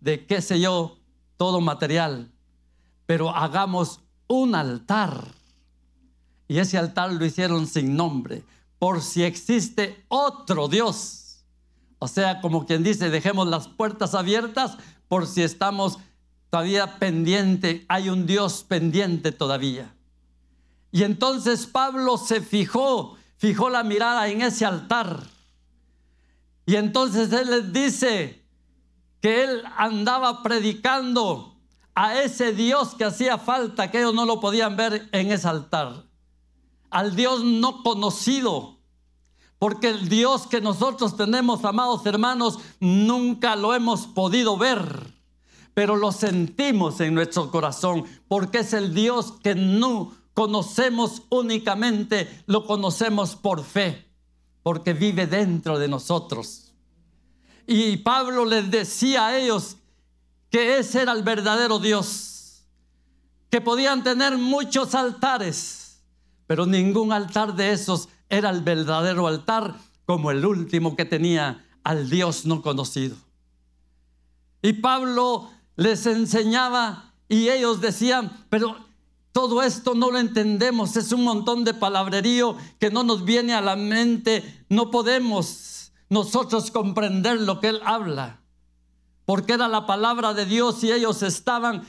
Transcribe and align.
de 0.00 0.24
qué 0.24 0.40
sé 0.40 0.60
yo, 0.60 0.98
todo 1.36 1.60
material, 1.60 2.30
pero 3.06 3.34
hagamos 3.34 4.00
un 4.28 4.54
altar. 4.54 5.34
Y 6.46 6.58
ese 6.58 6.78
altar 6.78 7.12
lo 7.12 7.24
hicieron 7.26 7.66
sin 7.66 7.96
nombre, 7.96 8.44
por 8.78 9.02
si 9.02 9.24
existe 9.24 10.04
otro 10.06 10.68
Dios. 10.68 11.42
O 11.98 12.06
sea, 12.06 12.40
como 12.40 12.66
quien 12.66 12.84
dice, 12.84 13.10
dejemos 13.10 13.48
las 13.48 13.66
puertas 13.66 14.14
abiertas 14.14 14.76
por 15.08 15.26
si 15.26 15.42
estamos 15.42 15.98
todavía 16.48 17.00
pendiente, 17.00 17.84
hay 17.88 18.10
un 18.10 18.26
Dios 18.26 18.62
pendiente 18.62 19.32
todavía. 19.32 19.92
Y 20.92 21.02
entonces 21.02 21.66
Pablo 21.66 22.16
se 22.16 22.42
fijó, 22.42 23.16
fijó 23.38 23.70
la 23.70 23.82
mirada 23.82 24.28
en 24.28 24.42
ese 24.42 24.64
altar. 24.64 25.24
Y 26.64 26.76
entonces 26.76 27.32
él 27.32 27.50
les 27.50 27.72
dice 27.72 28.41
que 29.22 29.44
él 29.44 29.62
andaba 29.78 30.42
predicando 30.42 31.56
a 31.94 32.20
ese 32.20 32.52
Dios 32.52 32.94
que 32.94 33.04
hacía 33.04 33.38
falta, 33.38 33.90
que 33.90 34.00
ellos 34.00 34.14
no 34.14 34.26
lo 34.26 34.38
podían 34.40 34.76
ver 34.76 35.08
en 35.12 35.32
ese 35.32 35.48
altar. 35.48 36.04
Al 36.90 37.16
Dios 37.16 37.42
no 37.42 37.82
conocido. 37.82 38.76
Porque 39.58 39.88
el 39.88 40.10
Dios 40.10 40.46
que 40.46 40.60
nosotros 40.60 41.16
tenemos, 41.16 41.64
amados 41.64 42.04
hermanos, 42.04 42.58
nunca 42.80 43.56
lo 43.56 43.74
hemos 43.74 44.06
podido 44.06 44.58
ver 44.58 45.12
pero 45.74 45.96
lo 45.96 46.12
sentimos 46.12 47.00
en 47.00 47.14
nuestro 47.14 47.50
corazón, 47.50 48.04
porque 48.28 48.58
es 48.58 48.72
el 48.72 48.94
Dios 48.94 49.32
que 49.42 49.54
no 49.54 50.12
conocemos 50.34 51.22
únicamente, 51.30 52.28
lo 52.46 52.66
conocemos 52.66 53.36
por 53.36 53.64
fe, 53.64 54.06
porque 54.62 54.92
vive 54.92 55.26
dentro 55.26 55.78
de 55.78 55.88
nosotros. 55.88 56.71
Y 57.66 57.98
Pablo 57.98 58.44
les 58.44 58.70
decía 58.70 59.26
a 59.26 59.38
ellos 59.38 59.76
que 60.50 60.78
ese 60.78 61.02
era 61.02 61.12
el 61.12 61.22
verdadero 61.22 61.78
Dios, 61.78 62.64
que 63.50 63.60
podían 63.60 64.02
tener 64.02 64.36
muchos 64.36 64.94
altares, 64.94 66.02
pero 66.46 66.66
ningún 66.66 67.12
altar 67.12 67.54
de 67.54 67.72
esos 67.72 68.08
era 68.28 68.50
el 68.50 68.62
verdadero 68.62 69.26
altar 69.26 69.76
como 70.04 70.30
el 70.30 70.44
último 70.44 70.96
que 70.96 71.04
tenía 71.04 71.64
al 71.84 72.10
Dios 72.10 72.44
no 72.44 72.62
conocido. 72.62 73.16
Y 74.60 74.74
Pablo 74.74 75.50
les 75.76 76.06
enseñaba 76.06 77.14
y 77.28 77.48
ellos 77.48 77.80
decían, 77.80 78.44
pero 78.50 78.76
todo 79.32 79.62
esto 79.62 79.94
no 79.94 80.10
lo 80.10 80.18
entendemos, 80.18 80.96
es 80.96 81.12
un 81.12 81.24
montón 81.24 81.64
de 81.64 81.72
palabrerío 81.72 82.56
que 82.78 82.90
no 82.90 83.02
nos 83.02 83.24
viene 83.24 83.54
a 83.54 83.62
la 83.62 83.76
mente, 83.76 84.64
no 84.68 84.90
podemos 84.90 85.81
nosotros 86.12 86.70
comprender 86.70 87.40
lo 87.40 87.58
que 87.58 87.68
él 87.68 87.80
habla, 87.86 88.42
porque 89.24 89.54
era 89.54 89.66
la 89.66 89.86
palabra 89.86 90.34
de 90.34 90.44
Dios 90.44 90.84
y 90.84 90.92
ellos 90.92 91.22
estaban 91.22 91.84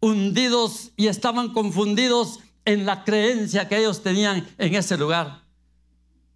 hundidos 0.00 0.92
y 0.94 1.06
estaban 1.06 1.54
confundidos 1.54 2.40
en 2.66 2.84
la 2.84 3.02
creencia 3.02 3.66
que 3.66 3.78
ellos 3.78 4.02
tenían 4.02 4.46
en 4.58 4.74
ese 4.74 4.98
lugar. 4.98 5.44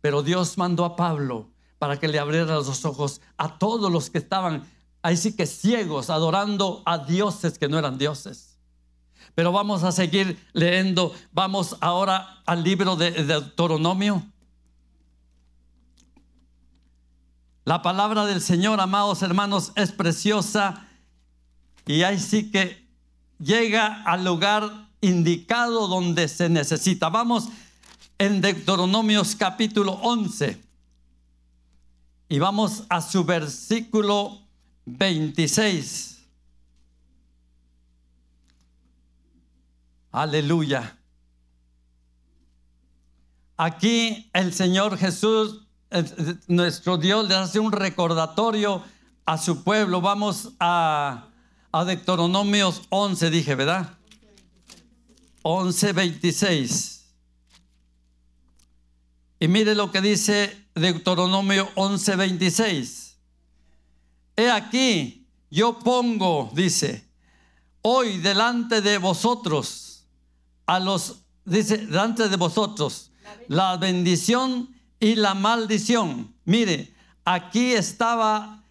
Pero 0.00 0.22
Dios 0.22 0.56
mandó 0.56 0.86
a 0.86 0.96
Pablo 0.96 1.50
para 1.78 1.98
que 1.98 2.08
le 2.08 2.18
abriera 2.18 2.54
los 2.54 2.84
ojos 2.86 3.20
a 3.36 3.58
todos 3.58 3.92
los 3.92 4.08
que 4.08 4.16
estaban 4.16 4.66
ahí 5.02 5.18
sí 5.18 5.36
que 5.36 5.44
ciegos, 5.44 6.08
adorando 6.08 6.82
a 6.86 6.96
dioses 6.96 7.58
que 7.58 7.68
no 7.68 7.78
eran 7.78 7.98
dioses. 7.98 8.58
Pero 9.34 9.52
vamos 9.52 9.84
a 9.84 9.92
seguir 9.92 10.38
leyendo. 10.54 11.14
Vamos 11.32 11.76
ahora 11.82 12.40
al 12.46 12.64
libro 12.64 12.96
de 12.96 13.10
Deuteronomio. 13.10 14.22
La 17.70 17.82
palabra 17.82 18.26
del 18.26 18.40
Señor, 18.40 18.80
amados 18.80 19.22
hermanos, 19.22 19.70
es 19.76 19.92
preciosa 19.92 20.88
y 21.86 22.02
ahí 22.02 22.18
sí 22.18 22.50
que 22.50 22.84
llega 23.38 24.02
al 24.02 24.24
lugar 24.24 24.88
indicado 25.00 25.86
donde 25.86 26.26
se 26.26 26.48
necesita. 26.48 27.10
Vamos 27.10 27.48
en 28.18 28.40
Deuteronomios 28.40 29.36
capítulo 29.36 29.92
11 30.02 30.60
y 32.28 32.38
vamos 32.40 32.82
a 32.88 33.00
su 33.00 33.22
versículo 33.22 34.40
26. 34.86 36.26
Aleluya. 40.10 40.98
Aquí 43.56 44.28
el 44.32 44.52
Señor 44.52 44.98
Jesús, 44.98 45.68
nuestro 46.46 46.96
Dios, 46.96 47.28
le 47.28 47.34
hace 47.34 47.58
un 47.58 47.72
recordatorio 47.72 48.82
a 49.24 49.38
su 49.38 49.62
pueblo. 49.62 50.00
Vamos 50.00 50.50
a, 50.60 51.28
a 51.72 51.84
Deuteronomios 51.84 52.82
11, 52.90 53.30
dije, 53.30 53.54
¿verdad? 53.54 53.98
11, 55.42 55.92
26. 55.92 57.06
Y 59.40 59.48
mire 59.48 59.74
lo 59.74 59.90
que 59.90 60.00
dice 60.00 60.66
Deuteronomio 60.74 61.68
11, 61.74 62.16
26. 62.16 63.16
He 64.36 64.50
aquí, 64.50 65.26
yo 65.50 65.78
pongo, 65.78 66.50
dice, 66.54 67.08
hoy 67.82 68.18
delante 68.18 68.80
de 68.80 68.98
vosotros, 68.98 70.04
a 70.66 70.78
los, 70.78 71.22
dice, 71.44 71.78
delante 71.78 72.28
de 72.28 72.36
vosotros, 72.36 73.10
la 73.48 73.76
bendición 73.76 74.68
y 75.00 75.14
la 75.16 75.34
maldición. 75.34 76.32
Mire, 76.44 76.94
aquí 77.24 77.72
estaba 77.72 78.62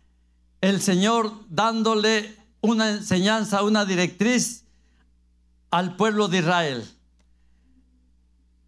el 0.62 0.82
Señor 0.82 1.34
dándole 1.50 2.38
una 2.62 2.90
enseñanza, 2.92 3.64
una 3.64 3.84
directriz 3.86 4.64
al 5.72 5.96
pueblo 5.96 6.28
de 6.28 6.38
Israel. 6.40 6.88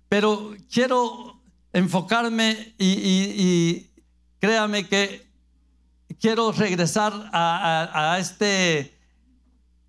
Pero 0.09 0.55
quiero 0.71 1.39
enfocarme 1.71 2.73
y, 2.77 3.87
créame 4.39 4.87
que 4.87 5.29
quiero 6.19 6.51
regresar 6.51 7.29
a, 7.31 8.17
este, 8.19 8.97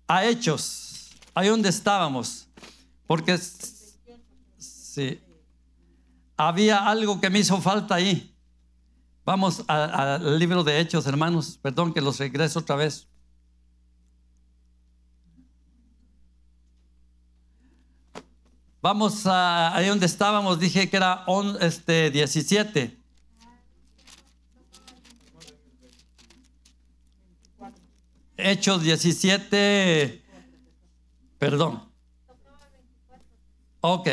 a 0.07 0.25
Hechos, 0.25 1.11
ahí 1.33 1.49
donde 1.49 1.69
estábamos, 1.69 2.47
porque 3.07 3.37
sí, 4.57 5.19
había 6.37 6.87
algo 6.87 7.19
que 7.19 7.29
me 7.29 7.39
hizo 7.39 7.61
falta 7.61 7.95
ahí. 7.95 8.35
Vamos 9.25 9.63
al 9.67 10.37
libro 10.37 10.63
de 10.63 10.79
Hechos, 10.79 11.07
hermanos, 11.07 11.57
perdón 11.61 11.93
que 11.93 12.01
los 12.01 12.19
regreso 12.19 12.59
otra 12.59 12.75
vez. 12.75 13.07
Vamos 18.81 19.25
a 19.25 19.73
ahí 19.73 19.87
donde 19.87 20.05
estábamos, 20.05 20.59
dije 20.59 20.89
que 20.89 20.97
era 20.97 21.25
este, 21.61 22.11
17. 22.11 22.99
Hechos 28.35 28.81
17, 28.83 30.21
perdón. 31.39 31.89
Ok. 33.79 34.09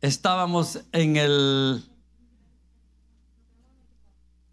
Estábamos 0.00 0.80
en 0.92 1.16
el... 1.16 1.84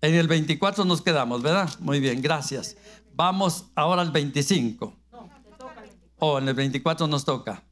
En 0.01 0.15
el 0.15 0.27
24 0.27 0.83
nos 0.83 1.01
quedamos, 1.01 1.41
¿verdad? 1.41 1.69
Muy 1.79 2.01
bien, 2.01 2.21
gracias. 2.21 2.75
Vamos 3.15 3.65
ahora 3.75 4.01
al 4.01 4.11
25. 4.11 4.93
Oh, 6.19 6.39
en 6.39 6.49
el 6.49 6.53
24 6.53 7.07
nos 7.07 7.23
toca. 7.23 7.63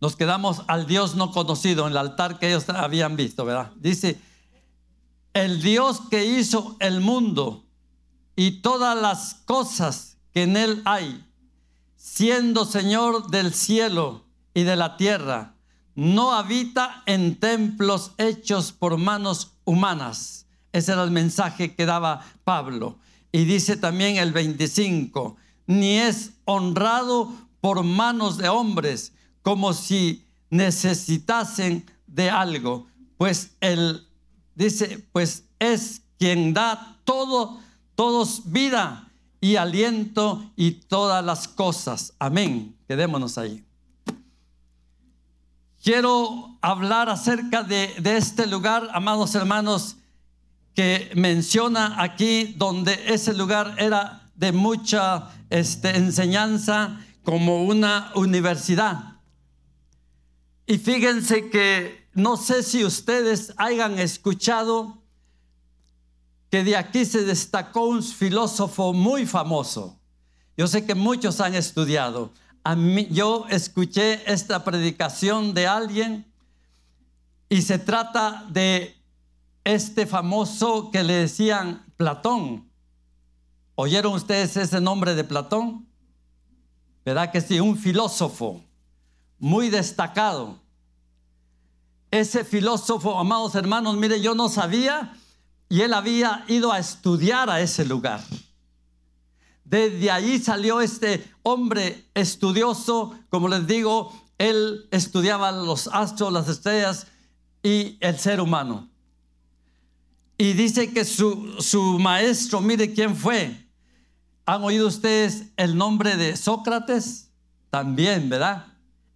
Nos 0.00 0.14
quedamos 0.14 0.62
al 0.68 0.86
Dios 0.86 1.14
no 1.14 1.32
conocido, 1.32 1.86
en 1.86 1.92
el 1.92 1.96
altar 1.96 2.38
que 2.38 2.48
ellos 2.48 2.68
habían 2.68 3.16
visto, 3.16 3.44
¿verdad? 3.44 3.72
Dice, 3.76 4.20
el 5.32 5.62
Dios 5.62 6.00
que 6.10 6.26
hizo 6.26 6.76
el 6.80 7.00
mundo 7.00 7.64
y 8.36 8.60
todas 8.60 8.96
las 8.96 9.34
cosas 9.46 10.18
que 10.32 10.44
en 10.44 10.56
él 10.56 10.82
hay, 10.84 11.26
siendo 11.96 12.66
Señor 12.66 13.30
del 13.30 13.52
cielo 13.52 14.24
y 14.54 14.62
de 14.62 14.76
la 14.76 14.96
tierra, 14.96 15.55
no 15.96 16.32
habita 16.32 17.02
en 17.06 17.34
templos 17.34 18.12
hechos 18.18 18.70
por 18.70 18.96
manos 18.96 19.54
humanas. 19.64 20.46
Ese 20.72 20.92
era 20.92 21.02
el 21.02 21.10
mensaje 21.10 21.74
que 21.74 21.86
daba 21.86 22.24
Pablo. 22.44 22.98
Y 23.32 23.44
dice 23.44 23.76
también 23.76 24.16
el 24.16 24.32
25, 24.32 25.36
ni 25.66 25.98
es 25.98 26.34
honrado 26.44 27.32
por 27.60 27.82
manos 27.82 28.38
de 28.38 28.48
hombres, 28.48 29.12
como 29.42 29.72
si 29.72 30.24
necesitasen 30.50 31.84
de 32.06 32.30
algo, 32.30 32.86
pues 33.18 33.56
él 33.60 34.06
dice, 34.54 35.04
pues 35.12 35.44
es 35.58 36.02
quien 36.18 36.54
da 36.54 36.98
todo 37.04 37.58
todos 37.96 38.42
vida 38.52 39.10
y 39.40 39.56
aliento 39.56 40.52
y 40.54 40.72
todas 40.72 41.24
las 41.24 41.48
cosas. 41.48 42.12
Amén. 42.18 42.76
Quedémonos 42.86 43.38
ahí. 43.38 43.65
Quiero 45.86 46.58
hablar 46.62 47.08
acerca 47.08 47.62
de, 47.62 47.94
este 48.16 48.48
lugar, 48.48 48.88
amados 48.92 49.36
hermanos, 49.36 49.98
que 50.74 51.12
menciona 51.14 52.02
aquí 52.02 52.56
donde 52.58 53.00
ese 53.06 53.32
lugar 53.34 53.76
era 53.78 54.28
de 54.34 54.50
mucha 54.50 55.30
este, 55.48 55.96
enseñanza 55.96 56.98
como 57.22 57.62
una 57.62 58.10
universidad. 58.16 59.20
Y 60.66 60.78
fíjense 60.78 61.50
que 61.50 62.08
no 62.14 62.36
sé 62.36 62.64
si 62.64 62.84
ustedes 62.84 63.54
hayan 63.56 64.00
escuchado 64.00 65.04
que 66.50 66.64
de 66.64 66.76
aquí 66.76 67.04
se 67.04 67.24
destacó 67.24 67.82
un 67.82 68.02
filósofo 68.02 68.92
muy 68.92 69.24
famoso. 69.24 70.00
Yo 70.56 70.66
sé 70.66 70.84
que 70.84 70.96
muchos 70.96 71.40
han 71.40 71.54
estudiado. 71.54 72.32
Yo 73.10 73.46
escuché 73.48 74.30
esta 74.30 74.64
predicación 74.64 75.54
de 75.54 75.66
alguien 75.68 76.26
y 77.48 77.62
se 77.62 77.78
trata 77.78 78.44
de 78.50 78.96
este 79.62 80.06
famoso 80.06 80.90
que 80.90 81.04
le 81.04 81.14
decían 81.14 81.84
Platón. 81.96 82.68
¿Oyeron 83.76 84.14
ustedes 84.14 84.56
ese 84.56 84.80
nombre 84.80 85.14
de 85.14 85.22
Platón? 85.22 85.86
¿Verdad 87.04 87.30
que 87.30 87.40
sí? 87.40 87.60
Un 87.60 87.76
filósofo 87.76 88.64
muy 89.38 89.70
destacado. 89.70 90.58
Ese 92.10 92.44
filósofo, 92.44 93.18
amados 93.18 93.54
hermanos, 93.54 93.96
mire, 93.96 94.20
yo 94.20 94.34
no 94.34 94.48
sabía 94.48 95.16
y 95.68 95.82
él 95.82 95.94
había 95.94 96.44
ido 96.48 96.72
a 96.72 96.78
estudiar 96.78 97.48
a 97.50 97.60
ese 97.60 97.84
lugar. 97.84 98.20
Desde 99.66 100.12
allí 100.12 100.38
salió 100.38 100.80
este 100.80 101.28
hombre 101.42 102.08
estudioso, 102.14 103.18
como 103.28 103.48
les 103.48 103.66
digo, 103.66 104.12
él 104.38 104.86
estudiaba 104.92 105.50
los 105.50 105.88
astros, 105.88 106.32
las 106.32 106.48
estrellas 106.48 107.08
y 107.64 107.98
el 108.00 108.16
ser 108.18 108.40
humano. 108.40 108.88
Y 110.38 110.52
dice 110.52 110.92
que 110.92 111.04
su, 111.04 111.56
su 111.58 111.98
maestro, 111.98 112.60
mire 112.60 112.94
quién 112.94 113.16
fue. 113.16 113.66
¿Han 114.44 114.62
oído 114.62 114.86
ustedes 114.86 115.46
el 115.56 115.76
nombre 115.76 116.16
de 116.16 116.36
Sócrates? 116.36 117.30
También, 117.70 118.28
¿verdad? 118.28 118.66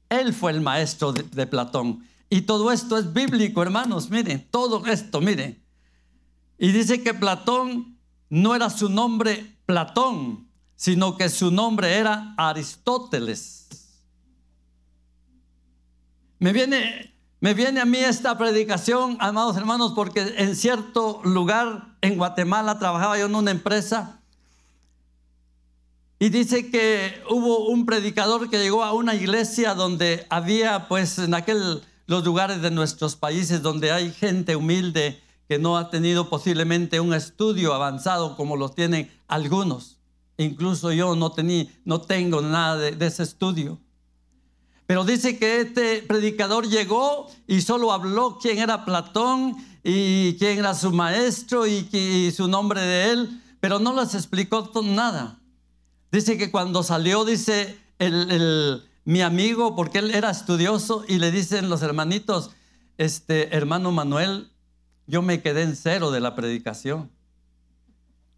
Él 0.09 0.35
fue 0.35 0.51
el 0.51 0.61
maestro 0.61 1.13
de, 1.13 1.47
Platón. 1.47 2.05
Y 2.29 2.43
todo 2.43 2.73
esto 2.73 2.99
es 2.99 3.13
bíblico, 3.13 3.63
hermanos. 3.63 4.11
Miren, 4.11 4.49
todo 4.51 4.85
esto, 4.87 5.21
miren. 5.21 5.63
Y 6.59 6.73
dice 6.73 7.05
que 7.05 7.15
Platón 7.15 7.97
no 8.29 8.57
era 8.57 8.69
su 8.69 8.89
nombre 8.89 9.57
Platón, 9.71 10.49
sino 10.75 11.17
que 11.17 11.29
su 11.29 11.53
nombre 11.53 11.95
era 11.97 12.35
Aristóteles. 12.37 13.69
Me 16.41 16.53
viene, 16.53 17.15
me 17.39 17.55
viene 17.55 17.79
a 17.79 17.85
mí 17.85 17.99
esta 17.99 18.37
predicación, 18.37 19.17
amados 19.21 19.57
hermanos, 19.57 19.93
porque 19.95 20.35
en 20.39 20.57
cierto 20.57 21.21
lugar 21.23 21.97
en 22.01 22.17
Guatemala 22.17 22.81
trabajaba 22.81 23.17
yo 23.17 23.27
en 23.27 23.35
una 23.37 23.53
empresa 23.53 24.21
y 26.19 26.31
dice 26.31 26.69
que 26.73 27.23
hubo 27.31 27.69
un 27.69 27.87
predicador 27.87 28.51
que 28.51 28.59
llegó 28.59 28.83
a 28.83 28.93
una 28.93 29.15
iglesia 29.15 29.77
donde 29.77 30.27
había, 30.31 30.89
pues, 30.89 31.17
en 31.21 31.33
aquel, 31.35 31.81
los 32.09 32.25
lugares 32.25 32.61
de 32.61 32.73
nuestros 32.73 33.15
países 33.15 33.63
donde 33.63 33.93
hay 33.93 34.11
gente 34.11 34.57
humilde 34.57 35.23
que 35.51 35.59
no 35.59 35.77
ha 35.77 35.91
tenido 35.91 36.31
posiblemente 36.31 37.01
un 37.01 37.13
estudio 37.13 37.75
avanzado 37.75 38.37
como 38.37 38.57
los 38.57 38.73
tienen 38.77 39.11
algunos. 39.27 39.99
Incluso 40.37 40.93
yo 40.93 41.17
no, 41.17 41.35
no 41.85 42.01
tengo 42.03 42.41
nada 42.41 42.77
de, 42.77 43.05
ese 43.05 43.25
estudio. 43.25 43.81
Pero 44.87 45.03
dice 45.03 45.41
que 45.41 45.63
este 45.63 46.03
predicador 46.03 46.69
llegó 46.69 47.27
y 47.49 47.63
solo 47.63 47.91
habló 47.91 48.39
quién 48.41 48.59
era 48.59 48.85
Platón 48.85 49.57
y 49.83 50.35
quién 50.35 50.61
era 50.61 50.73
su 50.73 50.93
maestro 50.93 51.67
y, 51.67 52.31
su 52.31 52.47
nombre 52.47 52.83
de 52.83 53.11
él, 53.11 53.43
pero 53.59 53.81
no 53.81 54.01
les 54.01 54.15
explicó 54.15 54.71
nada. 54.85 55.41
Dice 56.13 56.39
que 56.39 56.53
cuando 56.53 56.85
salió, 56.85 57.25
dice 57.25 57.77
mi 59.05 59.21
amigo, 59.21 59.75
porque 59.75 59.99
él 59.99 60.13
era 60.13 60.31
estudioso, 60.31 61.05
y 61.09 61.19
le 61.19 61.33
dicen 61.33 61.69
los 61.69 61.83
hermanitos, 61.83 62.53
este 62.99 63.57
hermano 63.57 63.91
Manuel, 63.91 64.50
yo 65.11 65.23
me 65.23 65.43
quedé 65.43 65.63
en 65.63 65.75
cero 65.75 66.11
de 66.13 66.21
la 66.21 66.35
predicación. 66.37 67.11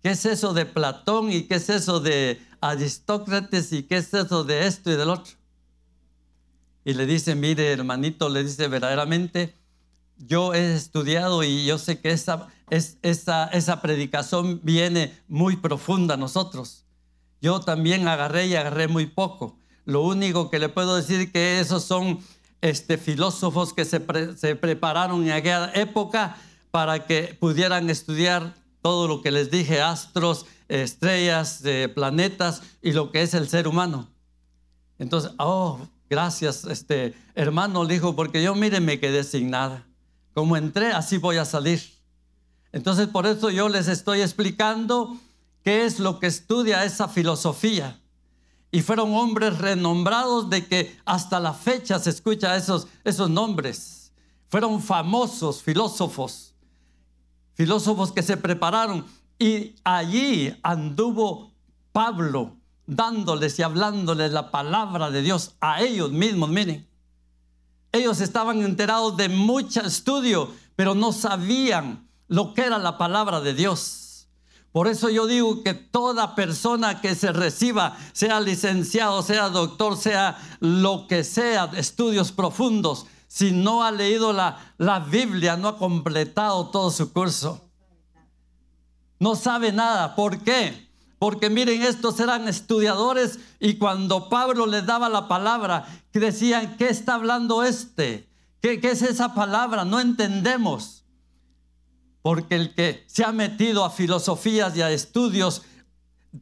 ¿Qué 0.03 0.11
es 0.11 0.25
eso 0.25 0.55
de 0.55 0.67
Platón 0.67 1.31
y 1.31 1.43
qué 1.43 1.57
es 1.57 1.69
eso 1.69 2.01
de 2.01 2.41
Aristócrates 2.61 3.73
y 3.73 3.85
qué 3.85 3.99
es 3.99 4.13
eso 4.13 4.43
de 4.43 4.67
esto 4.67 4.91
y 4.91 4.97
del 4.97 5.11
otro? 5.11 5.35
Y 6.85 6.95
le 6.95 7.07
dice, 7.07 7.35
mire 7.37 7.71
hermanito, 7.71 8.29
le 8.29 8.43
dice 8.43 8.67
verdaderamente, 8.67 9.55
yo 10.17 10.55
he 10.55 10.75
estudiado 10.75 11.45
y 11.45 11.67
yo 11.67 11.79
sé 11.79 12.01
que 12.01 12.11
esa, 12.11 12.49
es, 12.71 12.99
esa, 13.03 13.47
esa 13.49 13.81
predicación 13.83 14.61
viene 14.65 15.17
muy 15.29 15.57
profunda 15.57 16.15
a 16.15 16.17
nosotros. 16.17 16.85
Yo 17.41 17.61
también 17.61 18.09
agarré 18.09 18.47
y 18.47 18.57
agarré 18.57 18.89
muy 18.89 19.07
poco. 19.07 19.59
Lo 19.85 20.03
único 20.03 20.49
que 20.49 20.59
le 20.59 20.69
puedo 20.69 20.97
decir 20.97 21.31
que 21.31 21.61
esos 21.61 21.85
son 21.85 22.21
este, 22.61 22.97
filósofos 22.99 23.75
que 23.75 23.85
se, 23.85 24.01
se 24.37 24.57
prepararon 24.57 25.25
en 25.25 25.33
aquella 25.33 25.71
época 25.75 26.37
para 26.73 27.07
que 27.07 27.37
pudieran 27.39 27.91
estudiar 27.91 28.55
todo 28.81 29.07
lo 29.07 29.21
que 29.21 29.31
les 29.31 29.51
dije, 29.51 29.81
astros, 29.81 30.47
estrellas, 30.69 31.61
eh, 31.65 31.89
planetas 31.95 32.63
y 32.81 32.93
lo 32.93 33.13
que 33.13 33.23
es 33.23 33.35
el 33.35 33.49
ser 33.49 33.69
humano. 33.69 34.09
Entonces, 34.99 35.33
oh, 35.39 35.79
gracias, 36.09 36.65
este 36.65 37.15
hermano, 37.35 37.85
le 37.85 37.95
dijo, 37.95 38.17
porque 38.17 38.43
yo, 38.43 38.55
mire, 38.55 38.81
me 38.81 38.99
quedé 38.99 39.23
sin 39.23 39.51
nada. 39.51 39.87
Como 40.33 40.57
entré, 40.57 40.93
así 40.93 41.19
voy 41.19 41.37
a 41.37 41.45
salir. 41.45 41.83
Entonces, 42.73 43.07
por 43.07 43.27
eso 43.27 43.51
yo 43.51 43.69
les 43.69 43.87
estoy 43.87 44.23
explicando 44.23 45.19
qué 45.63 45.85
es 45.85 45.99
lo 45.99 46.19
que 46.19 46.27
estudia 46.27 46.85
esa 46.85 47.07
filosofía. 47.07 48.01
Y 48.71 48.81
fueron 48.81 49.15
hombres 49.15 49.59
renombrados 49.59 50.49
de 50.49 50.67
que 50.67 50.99
hasta 51.05 51.39
la 51.39 51.53
fecha 51.53 51.99
se 51.99 52.09
escucha 52.09 52.57
esos, 52.57 52.87
esos 53.05 53.29
nombres. 53.29 54.13
Fueron 54.49 54.81
famosos 54.81 55.63
filósofos 55.63 56.52
filósofos 57.63 58.11
que 58.11 58.25
se 58.25 58.37
prepararon 58.37 59.07
y 59.39 59.77
allí 59.85 60.53
anduvo 60.65 61.53
Pablo 61.93 62.57
dándoles 62.89 63.57
y 63.57 63.63
hablándoles 63.63 64.33
la 64.33 64.51
palabra 64.51 65.13
de 65.13 65.23
Dios 65.23 65.55
a 65.61 65.81
ellos 65.81 66.11
mismos, 66.11 66.49
miren. 66.49 66.89
Ellos 67.93 68.21
estaban 68.21 68.63
enterados 68.63 69.17
de 69.17 69.29
mucho 69.29 69.81
estudio, 69.83 70.51
pero 70.75 70.97
no 70.97 71.13
sabían 71.13 72.09
lo 72.27 72.53
que 72.53 72.63
era 72.63 72.79
la 72.79 72.99
palabra 72.99 73.41
de 73.41 73.55
Dios. 73.55 74.27
Por 74.73 74.89
eso 74.89 75.09
yo 75.09 75.29
digo 75.29 75.63
que 75.63 75.75
toda 75.75 76.35
persona 76.35 77.01
que 77.01 77.15
se 77.15 77.31
reciba, 77.31 77.97
sea 78.13 78.41
licenciado, 78.41 79.23
sea 79.23 79.51
doctor, 79.51 79.97
sea 79.97 80.37
lo 80.59 81.07
que 81.07 81.23
sea, 81.23 81.71
estudios 81.77 82.33
profundos, 82.33 83.07
si 83.33 83.51
no 83.51 83.83
ha 83.83 83.91
leído 83.91 84.35
la, 84.35 84.75
la 84.77 85.01
Biblia, 85.01 85.57
no 85.57 85.69
ha 85.69 85.79
completado 85.79 86.69
todo 86.69 86.91
su 86.91 87.15
curso. 87.15 87.67
No 89.19 89.37
sabe 89.37 89.73
nada. 89.73 90.15
¿Por 90.15 90.41
qué? 90.41 90.91
Porque 91.19 91.49
miren, 91.49 91.81
estos 91.81 92.21
eran 92.21 92.47
estudiadores 92.47 93.39
y 93.59 93.79
cuando 93.79 94.29
Pablo 94.29 94.67
les 94.67 94.85
daba 94.85 95.09
la 95.09 95.29
palabra, 95.29 95.87
decían, 96.13 96.77
¿qué 96.77 96.91
está 96.91 97.15
hablando 97.15 97.63
este? 97.63 98.29
¿Qué, 98.61 98.83
¿Qué, 98.83 98.91
es 98.91 99.01
esa 99.01 99.33
palabra? 99.33 99.87
No 99.87 99.99
entendemos. 99.99 101.07
Porque 102.21 102.57
el 102.57 102.75
que 102.75 103.03
se 103.07 103.25
ha 103.25 103.33
metido 103.33 103.87
a 103.87 103.91
filosofías 103.91 104.77
y 104.77 104.83
a 104.83 104.91
estudios 104.91 105.63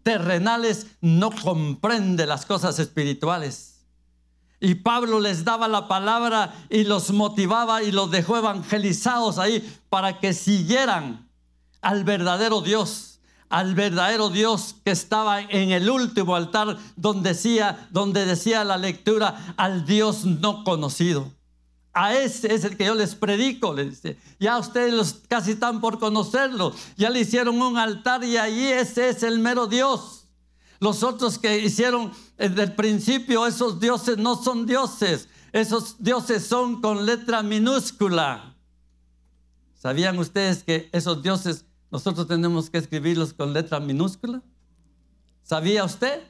terrenales 0.03 0.89
no 1.01 1.31
comprende 1.31 2.27
las 2.27 2.47
cosas 2.47 2.81
espirituales. 2.81 3.80
Y 4.61 4.77
Pablo 4.77 5.21
les 5.21 5.45
daba 5.45 5.69
la 5.69 5.89
palabra 5.89 6.55
y 6.69 6.85
los 6.85 7.11
motivaba 7.13 7.83
y 7.83 7.93
los 7.93 8.11
dejó 8.11 8.37
evangelizados 8.37 9.39
ahí 9.39 9.67
para 9.89 10.21
que 10.21 10.35
siguieran 10.35 11.29
al 11.81 12.05
verdadero 12.05 12.61
Dios, 12.61 13.21
al 13.49 13.75
verdadero 13.75 14.29
Dios 14.29 14.77
que 14.85 14.91
estaba 14.91 15.41
en 15.41 15.71
el 15.71 15.89
último 15.89 16.37
altar 16.37 16.77
donde 16.97 17.31
decía, 17.31 17.89
donde 17.91 18.27
decía 18.27 18.65
la 18.65 18.77
lectura, 18.77 19.55
al 19.57 19.87
Dios 19.87 20.27
no 20.27 20.63
conocido. 20.63 21.33
A 21.93 22.15
ese 22.15 22.55
es 22.55 22.65
el 22.65 22.77
que 22.77 22.85
yo 22.85 22.95
les 22.95 23.15
predico, 23.15 23.75
le 23.75 23.87
dice. 23.87 24.17
Ya 24.39 24.59
ustedes 24.59 25.23
casi 25.27 25.53
están 25.53 25.81
por 25.81 25.99
conocerlo. 25.99 26.73
Ya 26.97 27.11
le 27.11 27.21
hicieron 27.21 27.61
un 27.61 27.79
altar 27.79 28.23
y 28.23 28.37
ahí 28.37 28.67
ese 28.67 29.09
es 29.09 29.23
el 29.23 29.41
mero 29.41 29.67
Dios. 29.67 30.20
Los 30.81 31.03
otros 31.03 31.39
que 31.39 31.59
hicieron 31.59 32.11
desde 32.39 32.63
el 32.63 32.75
principio, 32.75 33.47
esos 33.47 33.79
dioses 33.79 34.17
no 34.17 34.35
son 34.43 34.65
dioses. 34.65 35.29
Esos 35.53 36.03
dioses 36.03 36.47
son 36.47 36.81
con 36.81 37.05
letra 37.05 37.43
minúscula. 37.43 38.57
¿Sabían 39.75 40.19
ustedes 40.19 40.65
que 40.65 40.89
esos 40.93 41.23
dioses 41.23 41.67
nosotros 41.91 42.27
tenemos 42.27 42.71
que 42.71 42.79
escribirlos 42.79 43.35
con 43.35 43.53
letra 43.53 43.79
minúscula? 43.79 44.43
¿Sabía 45.43 45.85
usted? 45.85 46.23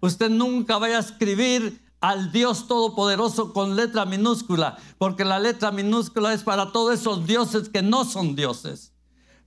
Usted 0.00 0.28
nunca 0.28 0.76
vaya 0.76 0.96
a 0.96 1.00
escribir 1.00 1.80
al 2.00 2.32
Dios 2.32 2.66
Todopoderoso 2.68 3.54
con 3.54 3.76
letra 3.76 4.04
minúscula, 4.04 4.76
porque 4.98 5.24
la 5.24 5.38
letra 5.38 5.70
minúscula 5.70 6.34
es 6.34 6.42
para 6.42 6.70
todos 6.70 7.00
esos 7.00 7.26
dioses 7.26 7.70
que 7.70 7.80
no 7.80 8.04
son 8.04 8.36
dioses. 8.36 8.92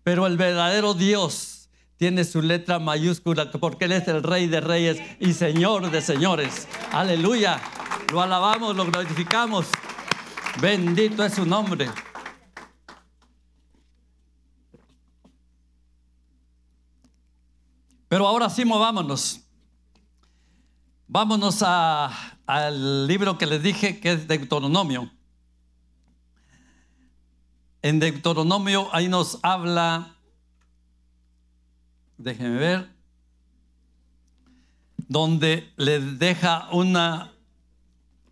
Pero 0.01 0.25
el 0.25 0.37
verdadero 0.37 0.95
Dios 0.95 1.56
tiene 1.97 2.23
su 2.23 2.41
letra 2.41 2.79
mayúscula 2.79 3.51
porque 3.51 3.85
Él 3.85 3.91
es 3.91 4.07
el 4.07 4.23
Rey 4.23 4.47
de 4.47 4.61
Reyes 4.61 5.01
y 5.19 5.33
Señor 5.33 5.91
de 5.91 6.01
Señores. 6.01 6.67
Aleluya. 6.91 7.59
Lo 8.11 8.21
alabamos, 8.21 8.75
lo 8.75 8.85
glorificamos. 8.85 9.67
Bendito 10.61 11.23
es 11.23 11.33
su 11.33 11.45
nombre. 11.45 11.89
Pero 18.07 18.27
ahora 18.27 18.49
sí 18.49 18.63
movámonos. 18.63 19.41
Vámonos 21.07 21.63
al 21.63 23.07
libro 23.07 23.37
que 23.37 23.45
les 23.45 23.63
dije 23.63 23.99
que 23.99 24.11
es 24.11 24.27
Deuteronomio. 24.27 25.11
En 27.81 27.99
Deuteronomio 27.99 28.89
ahí 28.93 29.07
nos 29.07 29.39
habla, 29.43 30.16
déjenme 32.17 32.57
ver, 32.57 32.89
donde 35.07 35.71
les 35.77 36.19
deja 36.19 36.69
una, 36.71 37.31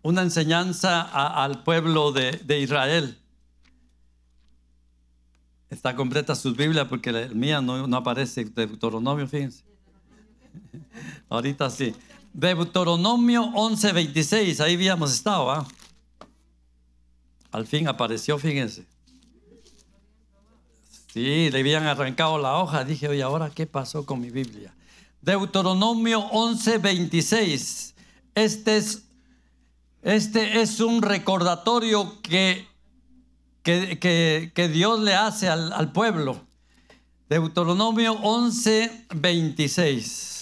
una 0.02 0.22
enseñanza 0.22 1.02
al 1.02 1.62
pueblo 1.62 2.12
de, 2.12 2.60
Israel. 2.60 3.18
Está 5.70 5.96
completa 5.96 6.34
su 6.34 6.54
Biblia 6.54 6.88
porque 6.88 7.10
la 7.12 7.28
mía 7.28 7.60
no, 7.60 7.86
no 7.86 7.96
aparece 7.96 8.44
Deuteronomio, 8.44 9.26
fíjense. 9.26 9.64
Ahorita 11.28 11.70
sí. 11.70 11.94
Deuteronomio 12.32 13.44
11:26, 13.52 14.60
ahí 14.60 14.74
habíamos 14.74 15.12
estado. 15.12 15.50
¿ah? 15.50 15.66
Al 17.50 17.66
fin 17.66 17.88
apareció, 17.88 18.38
fíjense. 18.38 18.86
Sí, 21.16 21.50
le 21.50 21.60
habían 21.60 21.86
arrancado 21.86 22.36
la 22.36 22.58
hoja. 22.58 22.84
Dije, 22.84 23.08
oye, 23.08 23.22
ahora 23.22 23.48
qué 23.48 23.66
pasó 23.66 24.04
con 24.04 24.20
mi 24.20 24.28
Biblia. 24.28 24.74
Deuteronomio 25.22 26.20
11:26. 26.30 27.94
Este 28.34 28.76
es, 28.76 29.04
este 30.02 30.60
es 30.60 30.78
un 30.78 31.00
recordatorio 31.00 32.20
que, 32.20 32.66
que, 33.62 34.70
Dios 34.70 35.00
le 35.00 35.14
hace 35.14 35.48
al, 35.48 35.72
al 35.72 35.90
pueblo. 35.90 36.38
Deuteronomio 37.30 38.20
11:26 38.20 40.34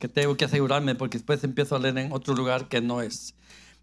que 0.00 0.08
tengo 0.08 0.36
que 0.36 0.46
asegurarme 0.46 0.96
porque 0.96 1.18
después 1.18 1.44
empiezo 1.44 1.76
a 1.76 1.78
leer 1.78 1.96
en 1.98 2.12
otro 2.12 2.34
lugar 2.34 2.66
que 2.66 2.80
no 2.80 3.02
es. 3.02 3.36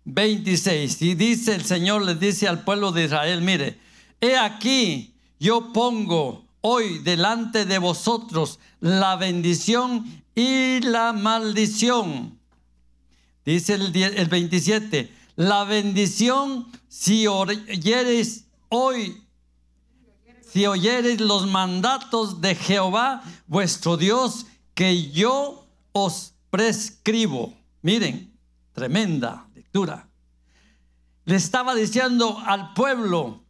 26. 0.04 1.02
Y 1.02 1.16
dice 1.16 1.56
el 1.56 1.64
Señor, 1.64 2.02
le 2.02 2.16
dice 2.16 2.50
al 2.50 2.66
pueblo 2.66 2.92
de 2.92 3.06
Israel, 3.06 3.42
mire, 3.42 3.80
he 4.20 4.36
aquí, 4.36 5.16
yo 5.40 5.72
pongo 5.74 6.46
hoy 6.62 7.00
delante 7.00 7.66
de 7.66 7.78
vosotros 7.78 8.60
la 8.82 9.16
bendición 9.16 10.24
y 10.36 10.82
la 10.82 11.14
maldición. 11.14 12.38
Dice 13.46 13.76
el, 13.76 13.96
el 13.96 14.28
27, 14.28 15.12
la 15.38 15.64
bendición 15.64 16.68
si 16.90 17.28
oyeres 17.28 18.46
hoy, 18.68 19.24
si 20.52 20.66
oyeres 20.66 21.22
los 21.22 21.48
mandatos 21.48 22.42
de 22.42 22.56
Jehová, 22.56 23.24
vuestro 23.48 23.96
Dios, 23.96 24.46
que 24.74 25.12
yo 25.12 25.66
os 25.92 26.34
prescribo. 26.50 27.54
Miren, 27.82 28.34
tremenda 28.74 29.48
lectura. 29.56 30.10
Le 31.26 31.36
estaba 31.36 31.76
diciendo 31.76 32.40
al 32.46 32.74
pueblo 32.74 33.44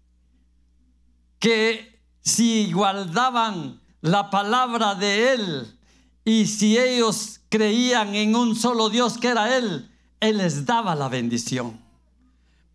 que 1.39 2.00
si 2.22 2.72
guardaban 2.72 3.81
la 4.01 4.29
palabra 4.29 4.96
de 4.96 5.34
Él 5.34 5.79
y 6.24 6.46
si 6.46 6.77
ellos 6.77 7.41
creían 7.50 8.13
en 8.15 8.36
un 8.36 8.55
solo 8.55 8.89
Dios 8.89 9.17
que 9.17 9.29
era 9.29 9.58
Él, 9.58 9.89
Él 10.19 10.38
les 10.38 10.65
daba 10.65 10.96
la 10.96 11.08
bendición. 11.08 11.79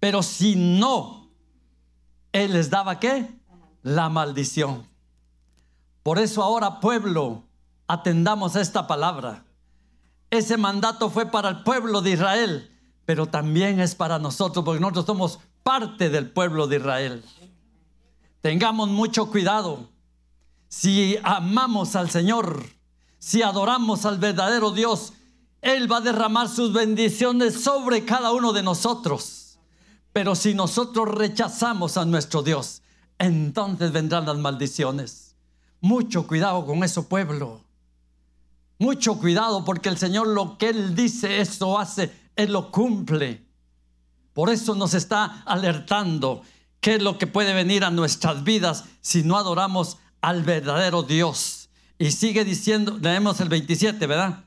Pero 0.00 0.22
si 0.22 0.56
no, 0.56 1.30
Él 2.32 2.52
les 2.52 2.70
daba 2.70 2.98
qué? 2.98 3.38
La 3.82 4.08
maldición. 4.08 4.86
Por 6.02 6.18
eso 6.18 6.42
ahora 6.42 6.80
pueblo, 6.80 7.44
atendamos 7.86 8.56
esta 8.56 8.86
palabra. 8.86 9.44
Ese 10.30 10.56
mandato 10.56 11.10
fue 11.10 11.30
para 11.30 11.48
el 11.48 11.62
pueblo 11.62 12.02
de 12.02 12.10
Israel, 12.10 12.70
pero 13.06 13.26
también 13.26 13.80
es 13.80 13.94
para 13.94 14.18
nosotros, 14.18 14.64
porque 14.64 14.80
nosotros 14.80 15.06
somos 15.06 15.38
parte 15.62 16.10
del 16.10 16.30
pueblo 16.30 16.66
de 16.66 16.76
Israel. 16.76 17.24
Tengamos 18.44 18.90
mucho 18.90 19.30
cuidado. 19.30 19.88
Si 20.68 21.16
amamos 21.22 21.96
al 21.96 22.10
Señor, 22.10 22.62
si 23.18 23.40
adoramos 23.40 24.04
al 24.04 24.18
verdadero 24.18 24.70
Dios, 24.70 25.14
Él 25.62 25.90
va 25.90 25.96
a 25.96 26.02
derramar 26.02 26.50
sus 26.50 26.70
bendiciones 26.74 27.64
sobre 27.64 28.04
cada 28.04 28.32
uno 28.32 28.52
de 28.52 28.62
nosotros. 28.62 29.58
Pero 30.12 30.34
si 30.34 30.52
nosotros 30.52 31.08
rechazamos 31.08 31.96
a 31.96 32.04
nuestro 32.04 32.42
Dios, 32.42 32.82
entonces 33.18 33.92
vendrán 33.92 34.26
las 34.26 34.36
maldiciones. 34.36 35.36
Mucho 35.80 36.26
cuidado 36.26 36.66
con 36.66 36.84
eso, 36.84 37.08
pueblo. 37.08 37.62
Mucho 38.78 39.18
cuidado 39.18 39.64
porque 39.64 39.88
el 39.88 39.96
Señor 39.96 40.26
lo 40.26 40.58
que 40.58 40.68
Él 40.68 40.94
dice, 40.94 41.40
eso 41.40 41.78
hace, 41.78 42.12
Él 42.36 42.52
lo 42.52 42.70
cumple. 42.70 43.42
Por 44.34 44.50
eso 44.50 44.74
nos 44.74 44.92
está 44.92 45.42
alertando 45.46 46.42
qué 46.84 46.96
es 46.96 47.02
lo 47.02 47.16
que 47.16 47.26
puede 47.26 47.54
venir 47.54 47.82
a 47.82 47.90
nuestras 47.90 48.44
vidas 48.44 48.84
si 49.00 49.22
no 49.22 49.38
adoramos 49.38 49.96
al 50.20 50.42
verdadero 50.42 51.02
Dios. 51.02 51.70
Y 51.98 52.10
sigue 52.10 52.44
diciendo, 52.44 52.98
leemos 53.00 53.40
el 53.40 53.48
27, 53.48 54.06
¿verdad? 54.06 54.44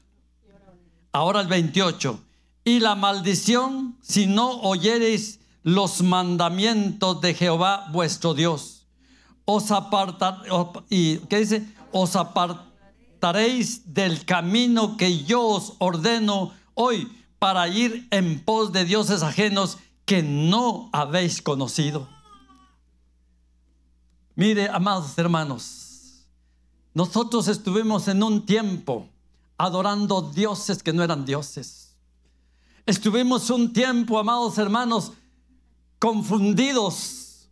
Ahora 1.12 1.42
el 1.42 1.48
28. 1.48 2.24
Y 2.64 2.80
la 2.80 2.94
maldición 2.94 3.98
si 4.04 4.28
no 4.28 4.52
oyereis 4.62 5.40
los 5.64 6.04
mandamientos 6.04 7.22
de 7.22 7.34
Jehová 7.34 7.88
vuestro 7.92 8.36
Dios. 8.36 8.86
Os 9.46 9.72
apartar, 9.72 10.44
y 10.92 11.18
¿qué 11.30 11.40
dice? 11.40 11.66
Os 11.92 12.16
apartar 12.16 12.68
estaréis 13.16 13.96
del 13.96 14.26
camino 14.26 14.96
que 14.96 15.24
yo 15.24 15.42
os 15.42 15.74
ordeno 15.80 16.52
hoy 16.76 17.12
para 17.40 17.68
ir 17.68 18.08
en 18.12 18.40
pos 18.46 18.72
de 18.72 18.86
dioses 18.86 19.24
ajenos 19.24 19.80
que 20.06 20.22
no 20.22 20.92
habéis 20.94 21.42
conocido. 21.42 22.08
Mire, 24.38 24.70
amados 24.70 25.18
hermanos, 25.18 26.24
nosotros 26.94 27.48
estuvimos 27.48 28.08
en 28.08 28.22
un 28.22 28.46
tiempo 28.46 29.10
adorando 29.58 30.22
dioses 30.22 30.84
que 30.84 30.94
no 30.94 31.02
eran 31.04 31.26
dioses. 31.26 31.96
Estuvimos 32.86 33.50
un 33.50 33.74
tiempo, 33.74 34.20
amados 34.20 34.60
hermanos, 34.60 35.14
confundidos 35.98 37.50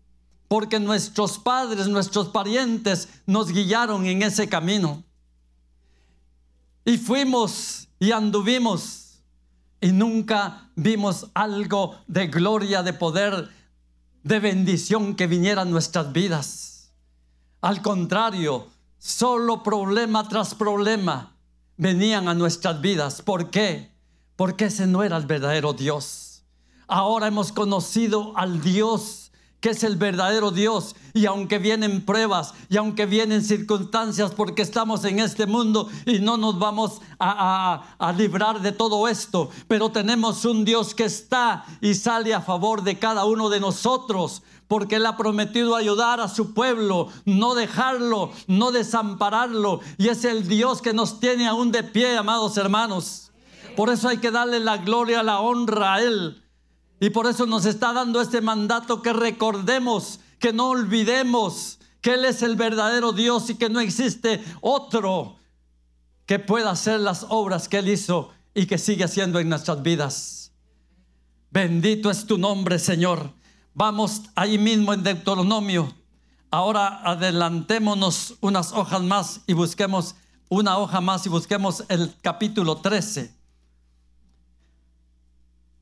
porque 0.48 0.80
nuestros 0.80 1.39
padres, 1.39 1.88
nuestros 1.88 2.27
parientes 2.30 3.10
nos 3.25 3.51
guiaron 3.51 4.06
en 4.06 4.22
ese 4.22 4.48
camino. 4.48 5.04
Y 6.86 7.00
fuimos 7.00 7.88
y 7.98 8.12
anduvimos 8.12 9.24
y 9.82 9.92
nunca 9.92 10.70
vimos 10.75 11.32
algo 11.34 11.96
de 12.06 12.27
gloria, 12.27 12.84
de 12.84 12.94
poder, 12.94 13.50
de 14.22 14.39
bendición 14.39 15.15
que 15.15 15.25
viniera 15.25 15.63
a 15.63 15.65
nuestras 15.65 16.13
vidas. 16.13 16.74
Al 17.65 17.81
contrario, 17.81 18.67
solo 19.00 19.63
problema 19.63 20.29
tras 20.29 20.53
problema 20.53 21.36
venían 21.77 22.27
a 22.27 22.36
nuestras 22.36 22.79
vidas. 22.79 23.24
¿Por 23.24 23.50
qué? 23.50 23.91
Porque 24.36 24.65
ese 24.65 24.86
no 24.86 25.01
era 25.01 25.17
el 25.17 25.25
verdadero 25.25 25.74
Dios. 25.74 26.43
Ahora 26.86 27.25
hemos 27.25 27.51
conocido 27.51 28.38
al 28.38 28.62
Dios 28.62 29.25
que 29.65 29.72
es 29.72 29.84
el 29.84 29.95
verdadero 29.95 30.51
Dios. 30.51 30.95
Y 31.15 31.25
aunque 31.25 31.57
vienen 31.57 32.05
pruebas 32.05 32.53
y 32.69 32.77
aunque 32.77 33.07
vienen 33.07 33.43
circunstancias 33.43 34.31
porque 34.36 34.62
estamos 34.62 35.03
en 35.05 35.17
este 35.17 35.48
mundo 35.48 35.89
y 36.05 36.19
no 36.19 36.38
nos 36.38 36.60
vamos 36.60 37.01
a, 37.17 37.84
a, 37.98 38.13
librar 38.13 38.62
de 38.62 38.72
todo 38.72 39.07
esto, 39.07 39.50
pero 39.67 39.89
tenemos 39.89 40.45
un 40.45 40.65
Dios 40.65 40.93
que 40.93 41.05
está 41.05 41.65
y 41.81 41.95
sale 41.95 42.36
a 42.36 42.41
favor 42.41 42.84
de 42.84 43.00
cada 43.00 43.25
uno 43.25 43.50
de 43.50 43.60
nosotros 43.60 44.43
porque 44.67 44.98
Él 44.98 45.07
ha 45.07 45.17
prometido 45.17 45.75
ayudar 45.75 46.19
a 46.19 46.27
su 46.27 46.53
pueblo, 46.53 47.07
no 47.25 47.55
dejarlo, 47.55 48.34
no 48.45 48.72
desampararlo. 48.72 49.79
Y 49.98 50.10
es 50.10 50.25
el 50.25 50.48
Dios 50.48 50.84
que 50.84 50.93
nos 50.93 51.19
tiene 51.19 51.48
aún 51.48 51.72
de 51.72 51.81
pie, 51.81 52.15
amados 52.17 52.55
hermanos. 52.57 53.31
Por 53.75 53.89
eso 53.89 54.10
hay 54.10 54.19
que 54.19 54.29
darle 54.29 54.60
la 54.60 54.77
gloria, 54.77 55.24
la 55.24 55.39
honra 55.39 55.95
a 55.95 56.03
Él. 56.03 56.44
Y 57.05 57.12
por 57.12 57.27
eso 57.27 57.45
nos 57.45 57.67
está 57.67 57.93
dando 57.93 58.19
este 58.19 58.41
mandato 58.41 59.03
que 59.03 59.13
recordemos, 59.13 60.19
que 60.39 60.51
no 60.51 60.69
olvidemos 60.69 61.77
que 62.01 62.15
Él 62.15 62.25
es 62.25 62.41
el 62.41 62.55
verdadero 62.55 63.12
Dios 63.12 63.47
y 63.51 63.55
que 63.55 63.69
no 63.69 63.79
existe 63.79 64.43
otro 64.59 65.35
que 66.25 66.39
pueda 66.39 66.71
hacer 66.71 67.00
las 67.00 67.27
obras 67.29 67.69
que 67.69 67.77
Él 67.77 67.89
hizo 67.89 68.31
y 68.55 68.65
que 68.65 68.79
sigue 68.79 69.03
haciendo 69.03 69.39
en 69.39 69.50
nuestras 69.50 69.83
vidas. 69.83 70.51
Bendito 71.51 72.09
es 72.09 72.25
tu 72.25 72.39
nombre, 72.39 72.79
Señor. 72.79 73.33
Vamos 73.75 74.24
ahí 74.33 74.57
mismo 74.57 74.91
en 74.91 75.03
Deuteronomio 75.03 75.93
Ahora 76.50 77.01
adelantémonos 77.03 78.33
unas 78.41 78.71
hojas 78.71 79.03
más 79.03 79.41
y 79.45 79.53
busquemos 79.53 80.15
una 80.50 80.79
hoja 80.79 81.01
más 81.01 81.24
y 81.27 81.29
busquemos 81.29 81.83
el 81.88 82.15
capítulo 82.24 82.77
13. 82.77 83.35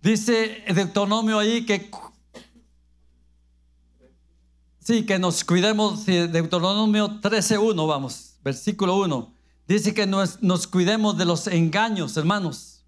Dice 0.03 0.61
Deuteronomio 0.67 1.39
ahí 1.39 1.65
que 1.65 1.89
sí, 4.79 5.05
que 5.05 5.17
nos 5.17 5.45
cuidemos, 5.45 6.05
Deuteronomio 6.05 7.21
13.1, 7.21 7.87
vamos, 7.87 8.35
versículo 8.43 8.97
1. 8.97 9.33
Dice 9.65 9.93
que 9.93 10.05
nos, 10.05 10.67
cuidemos 10.67 11.17
de 11.17 11.23
los 11.23 11.47
engaños, 11.47 12.17
hermanos. 12.17 12.83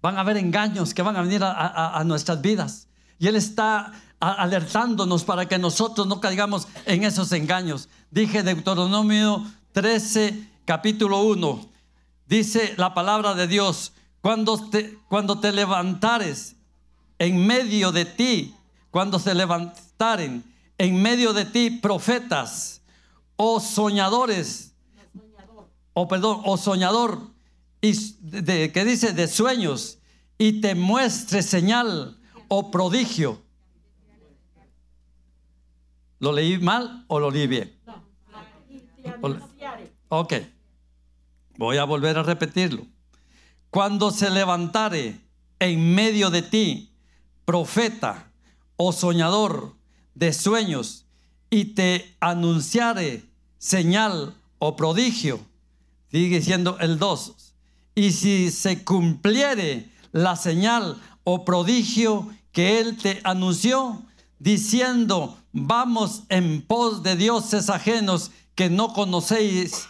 Van 0.00 0.16
a 0.16 0.20
haber 0.20 0.38
engaños 0.38 0.94
que 0.94 1.02
van 1.02 1.16
a 1.16 1.20
venir 1.20 1.44
a, 1.44 1.98
a 1.98 2.02
nuestras 2.04 2.40
vidas. 2.40 2.88
Y 3.18 3.26
Él 3.26 3.36
está 3.36 3.92
alertándonos 4.18 5.22
para 5.22 5.46
que 5.46 5.58
nosotros 5.58 6.06
no 6.06 6.18
caigamos 6.18 6.66
en 6.86 7.04
esos 7.04 7.30
engaños. 7.32 7.90
Dije 8.10 8.42
Deuteronomio 8.42 9.44
13, 9.72 10.48
capítulo 10.64 11.24
1. 11.24 11.68
Dice 12.26 12.72
la 12.78 12.94
palabra 12.94 13.34
de 13.34 13.48
Dios, 13.48 13.92
cuando 14.24 14.56
te, 14.70 14.98
cuando 15.10 15.38
te 15.38 15.52
levantares 15.52 16.56
en 17.18 17.46
medio 17.46 17.92
de 17.92 18.06
ti, 18.06 18.54
cuando 18.90 19.18
se 19.18 19.34
levantaren 19.34 20.42
en 20.78 21.02
medio 21.02 21.34
de 21.34 21.44
ti 21.44 21.68
profetas 21.68 22.80
o 23.36 23.60
soñadores, 23.60 24.74
o 25.92 26.08
perdón, 26.08 26.40
o 26.46 26.56
soñador, 26.56 27.20
y 27.82 27.92
de, 28.22 28.72
que 28.72 28.86
dice 28.86 29.12
de 29.12 29.28
sueños, 29.28 29.98
y 30.38 30.62
te 30.62 30.74
muestre 30.74 31.42
señal 31.42 32.18
o 32.48 32.70
prodigio. 32.70 33.42
¿Lo 36.18 36.32
leí 36.32 36.56
mal 36.56 37.04
o 37.08 37.20
lo 37.20 37.30
leí 37.30 37.46
bien? 37.46 37.78
Ok. 40.08 40.32
Voy 41.58 41.76
a 41.76 41.84
volver 41.84 42.16
a 42.16 42.22
repetirlo. 42.22 42.93
Cuando 43.74 44.12
se 44.12 44.30
levantare 44.30 45.20
en 45.58 45.96
medio 45.96 46.30
de 46.30 46.42
ti 46.42 46.92
profeta 47.44 48.30
o 48.76 48.92
soñador 48.92 49.74
de 50.14 50.32
sueños 50.32 51.06
y 51.50 51.64
te 51.74 52.14
anunciare 52.20 53.24
señal 53.58 54.36
o 54.60 54.76
prodigio, 54.76 55.40
sigue 56.08 56.40
siendo 56.40 56.78
el 56.78 57.00
2. 57.00 57.34
Y 57.96 58.12
si 58.12 58.52
se 58.52 58.84
cumpliere 58.84 59.90
la 60.12 60.36
señal 60.36 61.02
o 61.24 61.44
prodigio 61.44 62.28
que 62.52 62.78
él 62.78 62.96
te 62.96 63.20
anunció, 63.24 64.04
diciendo, 64.38 65.36
vamos 65.52 66.22
en 66.28 66.62
pos 66.62 67.02
de 67.02 67.16
dioses 67.16 67.68
ajenos 67.68 68.30
que 68.54 68.70
no 68.70 68.92
conocéis, 68.92 69.88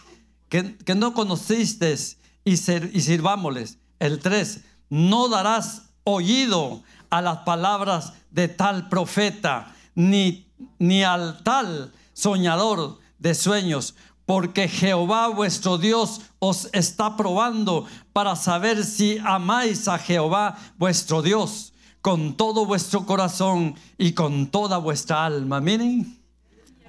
que, 0.49 0.75
no 0.95 1.13
conocisteis 1.13 2.17
y, 2.45 2.57
sirvámosles. 2.57 3.79
El 3.99 4.19
3, 4.19 4.61
no 4.89 5.27
darás 5.27 5.89
oído 6.03 6.83
a 7.09 7.21
las 7.21 7.39
palabras 7.39 8.13
de 8.29 8.47
tal 8.47 8.87
profeta, 8.87 9.73
ni, 9.95 10.47
ni 10.79 11.03
al 11.03 11.43
tal 11.43 11.91
soñador 12.13 12.99
de 13.17 13.33
sueños, 13.33 13.95
porque 14.25 14.67
Jehová 14.67 15.27
vuestro 15.27 15.77
Dios 15.77 16.21
os 16.39 16.69
está 16.71 17.17
probando 17.17 17.85
para 18.13 18.35
saber 18.35 18.83
si 18.83 19.17
amáis 19.23 19.87
a 19.87 19.97
Jehová 19.97 20.57
vuestro 20.77 21.21
Dios 21.21 21.73
con 22.01 22.37
todo 22.37 22.67
vuestro 22.67 23.03
corazón 23.03 23.73
y 23.97 24.13
con 24.13 24.45
toda 24.45 24.77
vuestra 24.77 25.25
alma. 25.25 25.59
Miren, 25.59 26.19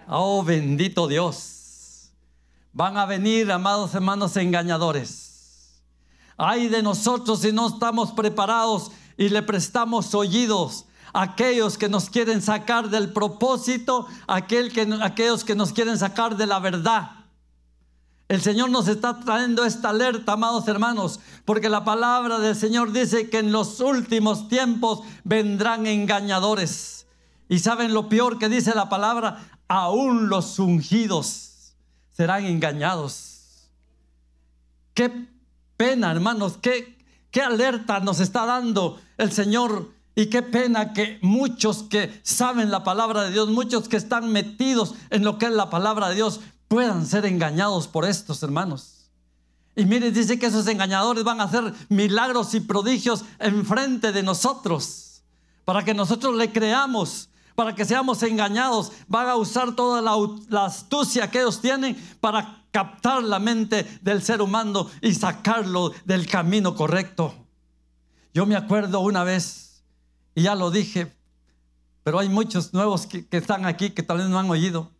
oh 0.09 0.43
bendito 0.43 1.09
Dios. 1.09 2.13
Van 2.75 2.99
a 2.99 3.07
venir, 3.07 3.51
amados 3.51 3.95
hermanos, 3.95 4.37
engañadores. 4.37 5.26
Ay 6.37 6.69
de 6.69 6.83
nosotros 6.83 7.41
si 7.41 7.53
no 7.53 7.69
estamos 7.69 8.13
preparados 8.13 8.91
y 9.17 9.29
le 9.29 9.43
prestamos 9.43 10.15
oídos 10.15 10.85
a 11.13 11.23
aquellos 11.23 11.79
que 11.79 11.89
nos 11.89 12.11
quieren 12.11 12.43
sacar 12.43 12.91
del 12.91 13.13
propósito, 13.13 14.07
aquel 14.27 14.73
que, 14.73 14.87
aquellos 15.03 15.45
que 15.45 15.55
nos 15.55 15.73
quieren 15.73 15.99
sacar 15.99 16.37
de 16.37 16.47
la 16.47 16.59
verdad. 16.59 17.11
El 18.29 18.43
Señor 18.43 18.71
nos 18.71 18.89
está 18.89 19.21
trayendo 19.21 19.65
esta 19.65 19.91
alerta, 19.91 20.33
amados 20.33 20.67
hermanos, 20.67 21.21
porque 21.45 21.69
la 21.69 21.85
palabra 21.85 22.39
del 22.39 22.57
Señor 22.57 22.93
dice 22.93 23.31
que 23.31 23.39
en 23.39 23.53
los 23.53 23.81
últimos 23.81 24.49
tiempos 24.49 25.01
vendrán 25.23 25.87
engañadores. 25.87 27.07
Y 27.49 27.61
saben 27.61 27.95
lo 27.95 28.09
peor 28.09 28.39
que 28.39 28.49
dice 28.49 28.75
la 28.75 28.89
palabra, 28.89 29.49
aún 29.69 30.29
los 30.29 30.59
ungidos 30.59 31.75
serán 32.11 32.45
engañados. 32.45 33.71
Qué 34.93 35.29
pena, 35.77 36.11
hermanos, 36.11 36.59
qué, 36.61 36.97
qué 37.31 37.43
alerta 37.43 38.01
nos 38.01 38.21
está 38.21 38.47
dando 38.47 39.01
el 39.19 39.33
Señor. 39.33 39.95
Y 40.19 40.27
qué 40.27 40.41
pena 40.41 40.95
que 40.95 41.19
muchos 41.21 41.83
que 41.83 42.21
saben 42.23 42.71
la 42.71 42.83
palabra 42.83 43.25
de 43.25 43.33
Dios, 43.33 43.51
muchos 43.51 43.87
que 43.87 43.99
están 43.99 44.33
metidos 44.33 44.95
en 45.11 45.25
lo 45.25 45.37
que 45.37 45.45
es 45.45 45.53
la 45.53 45.69
palabra 45.69 46.09
de 46.09 46.15
Dios, 46.15 46.41
puedan 46.69 47.05
ser 47.05 47.27
engañados 47.27 47.87
por 47.87 48.07
estos 48.07 48.43
hermanos. 48.43 49.11
Y 49.77 49.85
mire, 49.85 50.11
dice 50.11 50.39
que 50.39 50.47
esos 50.47 50.67
engañadores 50.69 51.23
van 51.23 51.39
a 51.41 51.45
hacer 51.45 51.73
milagros 51.91 52.55
y 52.55 52.61
prodigios 52.61 53.27
enfrente 53.39 54.11
de 54.11 54.23
nosotros, 54.23 55.23
para 55.67 55.85
que 55.85 55.93
nosotros 55.93 56.35
le 56.35 56.51
creamos, 56.51 57.29
para 57.55 57.75
que 57.75 57.85
seamos 57.85 58.23
engañados. 58.23 58.93
Van 59.09 59.29
a 59.29 59.37
usar 59.37 59.77
toda 59.77 60.01
la, 60.01 60.17
la 60.49 60.65
astucia 60.65 61.31
que 61.31 61.41
ellos 61.41 61.61
tienen 61.61 61.95
para 62.21 62.56
captar 62.77 63.23
la 63.23 63.39
mente 63.39 63.85
del 64.03 64.21
ser 64.23 64.43
humano 64.43 64.91
y 65.01 65.15
sacarlo 65.15 65.95
del 66.05 66.27
camino 66.27 66.75
correcto. 66.75 67.35
Yo 68.35 68.45
me 68.45 68.55
acuerdo 68.55 69.01
una 69.01 69.25
vez, 69.25 69.83
y 70.35 70.43
ya 70.43 70.55
lo 70.55 70.71
dije, 70.71 71.11
pero 72.03 72.19
hay 72.19 72.29
muchos 72.29 72.75
nuevos 72.75 73.07
que, 73.07 73.27
que 73.27 73.39
están 73.39 73.65
aquí 73.65 73.89
que 73.93 74.03
tal 74.03 74.19
vez 74.19 74.27
no 74.27 74.39
han 74.39 74.51
oído. 74.51 74.91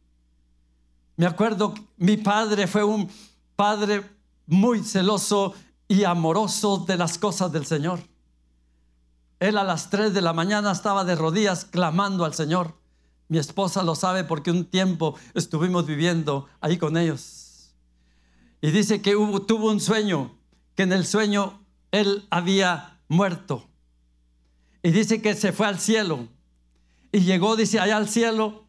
Me 1.17 1.27
acuerdo, 1.27 1.75
mi 1.99 2.17
padre 2.17 2.67
fue 2.67 2.83
un 2.83 3.11
padre 3.57 4.11
muy 4.47 4.83
celoso 4.83 5.53
y 5.87 6.05
amoroso 6.05 6.79
de 6.79 6.97
las 6.97 7.19
cosas 7.19 7.53
del 7.53 7.67
Señor. 7.67 8.01
Él 9.39 9.59
a 9.59 9.65
las 9.65 9.91
3 9.91 10.15
de 10.15 10.23
la 10.23 10.33
mañana 10.33 10.73
estaba 10.73 11.05
de 11.05 11.15
rodillas 11.15 11.67
clamando 11.67 12.25
al 12.25 12.33
Señor. 12.33 12.73
Mi 13.29 13.37
esposa 13.37 13.83
lo 13.83 13.95
sabe 13.95 14.25
porque 14.25 14.51
un 14.51 14.65
tiempo 14.65 15.15
estuvimos 15.35 15.85
viviendo 15.85 16.49
ahí 16.63 16.79
con 16.79 16.97
ellos. 16.97 17.46
Y 18.67 18.73
dice 18.73 19.01
que 19.01 19.13
tuvo 19.13 19.71
un 19.71 19.79
sueño, 19.79 20.37
que 20.75 20.83
en 20.83 20.93
el 20.93 21.07
sueño 21.07 21.65
él 21.93 22.27
había 22.31 22.99
muerto. 23.07 23.69
Y 24.83 24.91
dice 24.91 25.23
que 25.23 25.37
se 25.37 25.53
fue 25.53 25.69
al 25.69 25.79
cielo. 25.79 26.27
Y 27.13 27.21
llegó, 27.21 27.55
dice, 27.55 27.79
allá 27.79 27.97
al 27.97 28.09
cielo. 28.09 28.65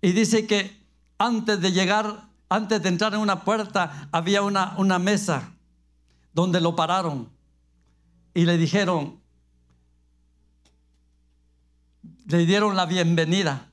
Y 0.00 0.12
dice 0.12 0.46
que 0.46 0.74
antes 1.18 1.60
de 1.60 1.70
llegar, 1.70 2.30
antes 2.48 2.82
de 2.82 2.88
entrar 2.88 3.12
en 3.12 3.20
una 3.20 3.44
puerta, 3.44 4.08
había 4.10 4.40
una 4.40 4.98
mesa 4.98 5.52
donde 6.32 6.58
lo 6.58 6.74
pararon 6.74 7.28
y 8.32 8.46
le 8.46 8.56
dijeron, 8.56 9.20
le 12.24 12.46
dieron 12.46 12.74
la 12.74 12.86
bienvenida. 12.86 13.70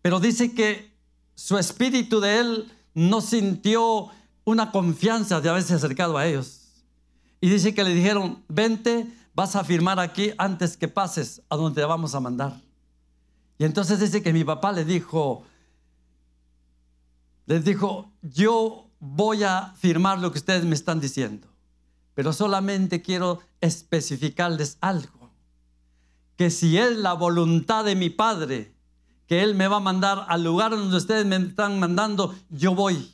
Pero 0.00 0.20
dice 0.20 0.54
que 0.54 0.90
su 1.34 1.58
espíritu 1.58 2.18
de 2.18 2.38
él 2.38 2.72
no 2.94 3.20
sintió 3.20 4.10
una 4.46 4.70
confianza 4.70 5.40
de 5.40 5.50
haberse 5.50 5.74
acercado 5.74 6.16
a 6.16 6.24
ellos. 6.24 6.62
Y 7.40 7.50
dice 7.50 7.74
que 7.74 7.84
le 7.84 7.92
dijeron, 7.92 8.42
vente, 8.48 9.12
vas 9.34 9.56
a 9.56 9.64
firmar 9.64 9.98
aquí 10.00 10.32
antes 10.38 10.76
que 10.76 10.88
pases 10.88 11.42
a 11.50 11.56
donde 11.56 11.82
te 11.82 11.86
vamos 11.86 12.14
a 12.14 12.20
mandar. 12.20 12.62
Y 13.58 13.64
entonces 13.64 13.98
dice 14.00 14.22
que 14.22 14.32
mi 14.32 14.44
papá 14.44 14.70
le 14.70 14.84
dijo, 14.84 15.42
les 17.46 17.64
dijo, 17.64 18.12
yo 18.22 18.88
voy 19.00 19.42
a 19.42 19.74
firmar 19.76 20.20
lo 20.20 20.30
que 20.30 20.38
ustedes 20.38 20.64
me 20.64 20.76
están 20.76 21.00
diciendo, 21.00 21.48
pero 22.14 22.32
solamente 22.32 23.02
quiero 23.02 23.40
especificarles 23.60 24.78
algo, 24.80 25.32
que 26.36 26.50
si 26.50 26.78
es 26.78 26.96
la 26.96 27.14
voluntad 27.14 27.84
de 27.84 27.96
mi 27.96 28.10
Padre, 28.10 28.74
que 29.26 29.42
Él 29.42 29.56
me 29.56 29.66
va 29.66 29.78
a 29.78 29.80
mandar 29.80 30.24
al 30.28 30.44
lugar 30.44 30.70
donde 30.70 30.96
ustedes 30.96 31.26
me 31.26 31.36
están 31.36 31.80
mandando, 31.80 32.32
yo 32.48 32.74
voy. 32.76 33.10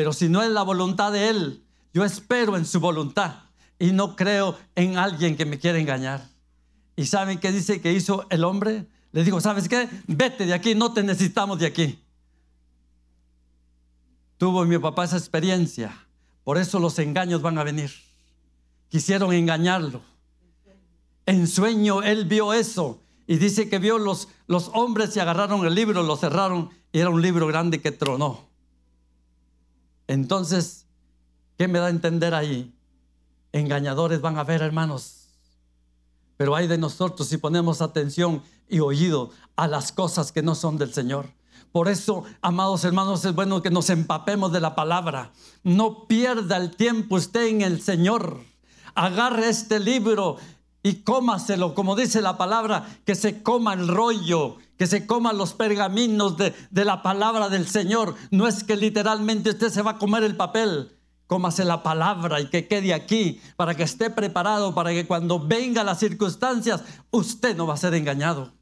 Pero 0.00 0.14
si 0.14 0.30
no 0.30 0.40
es 0.42 0.48
la 0.48 0.62
voluntad 0.62 1.12
de 1.12 1.28
Él, 1.28 1.62
yo 1.92 2.06
espero 2.06 2.56
en 2.56 2.64
su 2.64 2.80
voluntad 2.80 3.34
y 3.78 3.92
no 3.92 4.16
creo 4.16 4.56
en 4.74 4.96
alguien 4.96 5.36
que 5.36 5.44
me 5.44 5.58
quiera 5.58 5.78
engañar. 5.78 6.26
¿Y 6.96 7.04
saben 7.04 7.38
qué 7.38 7.52
dice 7.52 7.82
que 7.82 7.92
hizo 7.92 8.26
el 8.30 8.44
hombre? 8.44 8.86
Le 9.12 9.24
dijo, 9.24 9.42
¿sabes 9.42 9.68
qué? 9.68 9.90
Vete 10.06 10.46
de 10.46 10.54
aquí, 10.54 10.74
no 10.74 10.94
te 10.94 11.02
necesitamos 11.02 11.58
de 11.58 11.66
aquí. 11.66 12.02
Tuvo 14.38 14.64
mi 14.64 14.78
papá 14.78 15.04
esa 15.04 15.18
experiencia. 15.18 16.06
Por 16.44 16.56
eso 16.56 16.80
los 16.80 16.98
engaños 16.98 17.42
van 17.42 17.58
a 17.58 17.62
venir. 17.62 17.92
Quisieron 18.88 19.34
engañarlo. 19.34 20.00
En 21.26 21.46
sueño 21.46 22.02
él 22.02 22.24
vio 22.24 22.54
eso 22.54 23.02
Y 23.26 23.36
dice 23.36 23.68
que 23.68 23.78
vio 23.78 23.98
los, 23.98 24.28
los 24.46 24.70
hombres 24.72 25.14
y 25.14 25.20
agarraron 25.20 25.66
el 25.66 25.74
libro, 25.74 26.02
lo 26.02 26.16
cerraron 26.16 26.70
y 26.90 27.00
era 27.00 27.10
un 27.10 27.20
libro 27.20 27.46
grande 27.46 27.82
que 27.82 27.92
tronó. 27.92 28.49
Entonces, 30.10 30.86
¿qué 31.56 31.68
me 31.68 31.78
da 31.78 31.86
a 31.86 31.90
entender 31.90 32.34
ahí? 32.34 32.74
Engañadores 33.52 34.20
van 34.20 34.38
a 34.38 34.42
ver, 34.42 34.60
hermanos. 34.60 35.28
Pero 36.36 36.56
hay 36.56 36.66
de 36.66 36.78
nosotros 36.78 37.28
si 37.28 37.36
ponemos 37.36 37.80
atención 37.80 38.42
y 38.68 38.80
oído 38.80 39.30
a 39.54 39.68
las 39.68 39.92
cosas 39.92 40.32
que 40.32 40.42
no 40.42 40.56
son 40.56 40.78
del 40.78 40.92
Señor. 40.92 41.30
Por 41.70 41.86
eso, 41.86 42.24
amados 42.42 42.82
hermanos, 42.82 43.24
es 43.24 43.32
bueno 43.36 43.62
que 43.62 43.70
nos 43.70 43.88
empapemos 43.88 44.50
de 44.50 44.58
la 44.58 44.74
palabra. 44.74 45.30
No 45.62 46.08
pierda 46.08 46.56
el 46.56 46.74
tiempo 46.74 47.14
usted 47.14 47.46
en 47.46 47.62
el 47.62 47.80
Señor. 47.80 48.40
Agarre 48.96 49.48
este 49.48 49.78
libro 49.78 50.38
y 50.82 51.04
cómaselo, 51.04 51.72
como 51.76 51.94
dice 51.94 52.20
la 52.20 52.36
palabra, 52.36 52.84
que 53.04 53.14
se 53.14 53.44
coma 53.44 53.74
el 53.74 53.86
rollo, 53.86 54.56
que 54.80 54.86
se 54.86 55.06
coma 55.06 55.34
los 55.34 55.52
pergaminos 55.52 56.38
de, 56.38 56.54
de, 56.70 56.86
la 56.86 57.02
palabra 57.02 57.50
del 57.50 57.68
Señor. 57.68 58.14
No 58.30 58.46
es 58.48 58.64
que 58.64 58.76
literalmente 58.76 59.50
usted 59.50 59.68
se 59.68 59.82
va 59.82 59.90
a 59.90 59.98
comer 59.98 60.24
el 60.24 60.38
papel, 60.38 60.96
cómase 61.26 61.66
la 61.66 61.82
palabra 61.82 62.40
y 62.40 62.48
que 62.48 62.66
quede 62.66 62.94
aquí 62.94 63.42
para 63.56 63.74
que 63.74 63.82
esté 63.82 64.08
preparado, 64.08 64.74
para 64.74 64.92
que 64.92 65.06
cuando 65.06 65.38
vengan 65.38 65.84
las 65.84 65.98
circunstancias, 65.98 66.82
usted 67.10 67.54
no 67.58 67.66
va 67.66 67.74
a 67.74 67.76
ser 67.76 67.92
engañado. 67.92 68.54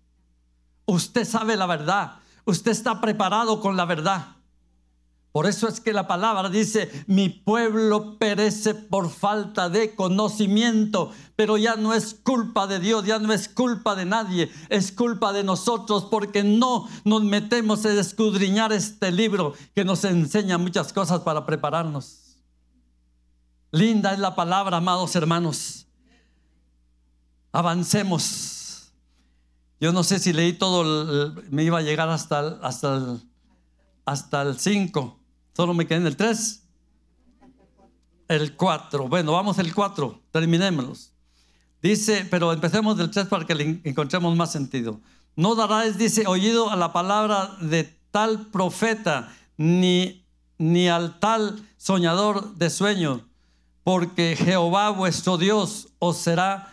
Usted 0.87 1.25
sabe 1.25 1.55
la 1.55 1.67
verdad, 1.67 2.17
usted 2.45 2.73
está 2.73 3.01
preparado 3.01 3.61
con 3.61 3.77
la 3.77 3.85
verdad. 3.85 4.38
Por 5.39 5.47
eso 5.47 5.69
es 5.69 5.81
que 5.81 5.93
la 5.93 6.09
palabra 6.09 6.49
dice, 6.49 6.91
mi 7.07 7.29
pueblo 7.29 8.19
perece 8.19 8.75
por 8.75 9.09
falta 9.09 9.69
de 9.69 9.95
conocimiento, 9.95 11.13
pero 11.37 11.57
ya 11.57 11.77
no 11.77 11.95
es 11.95 12.13
culpa 12.13 12.67
de 12.67 12.81
Dios, 12.81 13.05
ya 13.05 13.21
no 13.21 13.33
es 13.33 13.49
culpa 13.49 13.95
de 13.95 14.05
nadie, 14.05 14.51
es 14.69 14.91
culpa 14.91 15.33
de 15.33 15.45
nosotros 15.45 16.09
porque 16.11 16.43
no 16.43 16.89
nos 17.05 17.23
metemos 17.23 17.87
a 17.87 17.93
escudriñar 17.93 18.73
este 18.73 19.13
libro 19.13 19.55
que 19.77 19.85
nos 19.85 20.03
enseña 20.03 20.59
muchas 20.59 20.93
cosas 20.93 21.21
para 21.21 21.47
prepararnos. 21.47 22.37
Linda 23.71 24.15
es 24.15 24.19
la 24.19 24.35
palabra, 24.35 24.79
amados 24.79 25.15
hermanos. 25.15 25.87
Avancemos. 27.53 28.91
Yo 29.81 29.93
no 29.93 30.03
sé 30.03 30.19
si 30.19 30.33
leí 30.33 30.55
todo, 30.55 31.33
me 31.49 31.63
iba 31.63 31.79
a 31.79 31.83
llegar 31.83 32.09
hasta 32.09 32.59
hasta 32.61 33.21
hasta 34.05 34.43
el 34.43 34.59
5. 34.59 35.18
Solo 35.59 35.75
me 35.75 35.89
quedé 35.89 35.99
en 35.99 36.07
el 36.07 36.17
3. 36.17 36.63
El 38.29 38.55
4. 38.55 39.09
Bueno, 39.09 39.33
vamos 39.33 39.59
al 39.59 39.75
4. 39.75 40.23
Terminémoslos. 40.31 41.13
Dice, 41.83 42.25
pero 42.31 42.53
empecemos 42.53 42.97
del 42.97 43.11
3 43.11 43.27
para 43.27 43.45
que 43.45 43.57
le 43.57 43.81
encontremos 43.83 44.37
más 44.37 44.53
sentido. 44.53 45.01
No 45.35 45.57
darás, 45.57 45.99
dice, 45.99 46.29
oído 46.29 46.71
a 46.71 46.77
la 46.77 46.93
palabra 46.93 47.57
de 47.61 47.93
tal 48.13 48.47
profeta, 48.53 49.35
ni, 49.57 50.25
ni 50.59 50.89
al 50.89 51.19
tal 51.19 51.61
soñador 51.77 52.55
de 52.55 52.71
sueños, 52.71 53.23
porque 53.83 54.37
Jehová 54.37 54.91
vuestro 54.91 55.39
Dios 55.39 55.89
os 55.99 56.19
será 56.19 56.73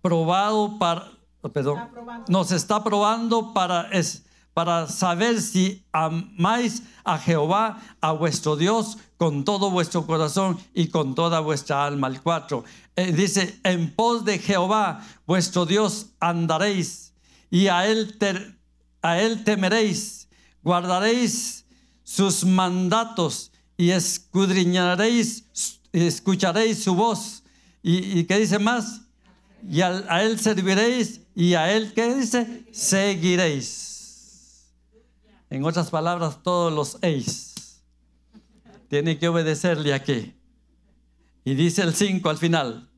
probado 0.00 0.78
para, 0.78 1.10
perdón, 1.52 1.80
nos 2.28 2.50
está 2.50 2.82
probando 2.82 3.52
para 3.52 3.90
es, 3.90 4.24
para 4.58 4.88
saber 4.88 5.40
si 5.40 5.84
amáis 5.92 6.82
a 7.04 7.16
Jehová, 7.16 7.80
a 8.00 8.10
vuestro 8.10 8.56
Dios, 8.56 8.98
con 9.16 9.44
todo 9.44 9.70
vuestro 9.70 10.04
corazón 10.04 10.58
y 10.74 10.88
con 10.88 11.14
toda 11.14 11.38
vuestra 11.38 11.86
alma. 11.86 12.08
El 12.08 12.20
4 12.20 12.64
eh, 12.96 13.12
dice, 13.12 13.60
en 13.62 13.94
pos 13.94 14.24
de 14.24 14.40
Jehová, 14.40 15.06
vuestro 15.28 15.64
Dios, 15.64 16.06
andaréis 16.18 17.12
y 17.52 17.68
a 17.68 17.86
él, 17.86 18.18
a 19.00 19.20
él 19.20 19.44
temeréis, 19.44 20.26
guardaréis 20.64 21.64
sus 22.02 22.44
mandatos 22.44 23.52
y 23.76 23.90
escudriñaréis, 23.90 25.44
escucharéis 25.92 26.82
su 26.82 26.96
voz. 26.96 27.44
¿Y, 27.80 28.24
qué 28.24 28.40
dice 28.40 28.58
más? 28.58 29.02
Y 29.70 29.82
a, 29.82 30.04
a 30.08 30.24
él 30.24 30.40
serviréis 30.40 31.20
y 31.36 31.54
a 31.54 31.70
él, 31.70 31.92
¿qué 31.94 32.12
dice? 32.12 32.64
Seguiréis. 32.72 33.97
En 35.50 35.64
otras 35.64 35.90
palabras, 35.90 36.42
todos 36.42 36.72
los 36.72 36.98
eis 37.02 37.82
tienen 38.88 39.18
que 39.18 39.28
obedecerle 39.28 39.94
aquí. 39.94 40.34
Y 41.44 41.54
dice 41.54 41.82
el 41.82 41.94
5 41.94 42.28
al 42.28 42.38
final, 42.38 42.90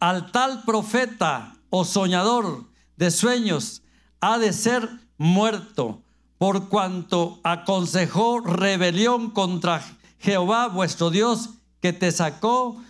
al 0.00 0.32
tal 0.32 0.62
profeta 0.64 1.56
o 1.70 1.84
soñador 1.84 2.64
de 2.96 3.10
sueños 3.10 3.82
ha 4.20 4.38
de 4.38 4.52
ser 4.52 4.88
muerto 5.16 6.02
por 6.38 6.68
cuanto 6.68 7.40
aconsejó 7.42 8.40
rebelión 8.40 9.30
contra 9.30 9.82
Jehová 10.18 10.68
vuestro 10.68 11.10
Dios 11.10 11.50
que 11.80 11.92
te 11.92 12.12
sacó 12.12 12.82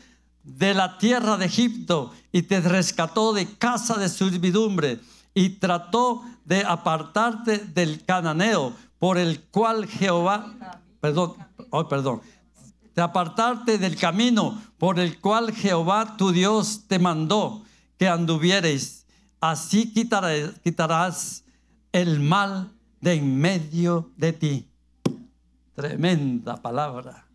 de 0.42 0.74
la 0.74 0.98
tierra 0.98 1.36
de 1.36 1.46
Egipto 1.46 2.12
y 2.32 2.42
te 2.42 2.60
rescató 2.60 3.32
de 3.32 3.46
casa 3.56 3.96
de 3.96 4.08
servidumbre 4.08 5.00
y 5.34 5.50
trató 5.50 6.22
de 6.44 6.62
apartarte 6.62 7.58
del 7.58 8.04
cananeo 8.04 8.72
por 8.98 9.18
el 9.18 9.42
cual 9.44 9.86
Jehová, 9.86 10.54
perdón, 11.00 11.34
oh, 11.70 11.88
perdón, 11.88 12.20
de 12.94 13.02
apartarte 13.02 13.78
del 13.78 13.96
camino 13.96 14.60
por 14.78 14.98
el 14.98 15.20
cual 15.20 15.52
Jehová 15.52 16.16
tu 16.16 16.30
Dios 16.30 16.84
te 16.86 16.98
mandó 16.98 17.62
que 17.98 18.08
anduviereis. 18.08 19.06
Así 19.40 19.92
quitarás, 19.92 20.58
quitarás 20.62 21.44
el 21.92 22.20
mal 22.20 22.72
de 23.00 23.14
en 23.14 23.38
medio 23.38 24.10
de 24.16 24.32
ti. 24.32 24.68
Tremenda 25.74 26.56
palabra. 26.62 27.26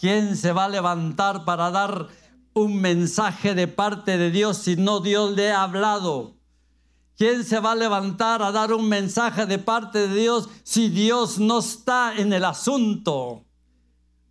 ¿Quién 0.00 0.36
se 0.36 0.52
va 0.52 0.66
a 0.66 0.68
levantar 0.68 1.44
para 1.44 1.70
dar 1.70 2.08
un 2.54 2.80
mensaje 2.80 3.54
de 3.54 3.68
parte 3.68 4.18
de 4.18 4.30
Dios 4.30 4.58
si 4.58 4.76
no 4.76 5.00
Dios 5.00 5.32
le 5.34 5.52
ha 5.52 5.62
hablado? 5.62 6.36
¿Quién 7.16 7.44
se 7.44 7.60
va 7.60 7.72
a 7.72 7.76
levantar 7.76 8.42
a 8.42 8.52
dar 8.52 8.72
un 8.72 8.88
mensaje 8.88 9.46
de 9.46 9.58
parte 9.58 10.08
de 10.08 10.14
Dios 10.14 10.48
si 10.62 10.88
Dios 10.88 11.38
no 11.38 11.58
está 11.58 12.14
en 12.16 12.32
el 12.32 12.44
asunto? 12.44 13.44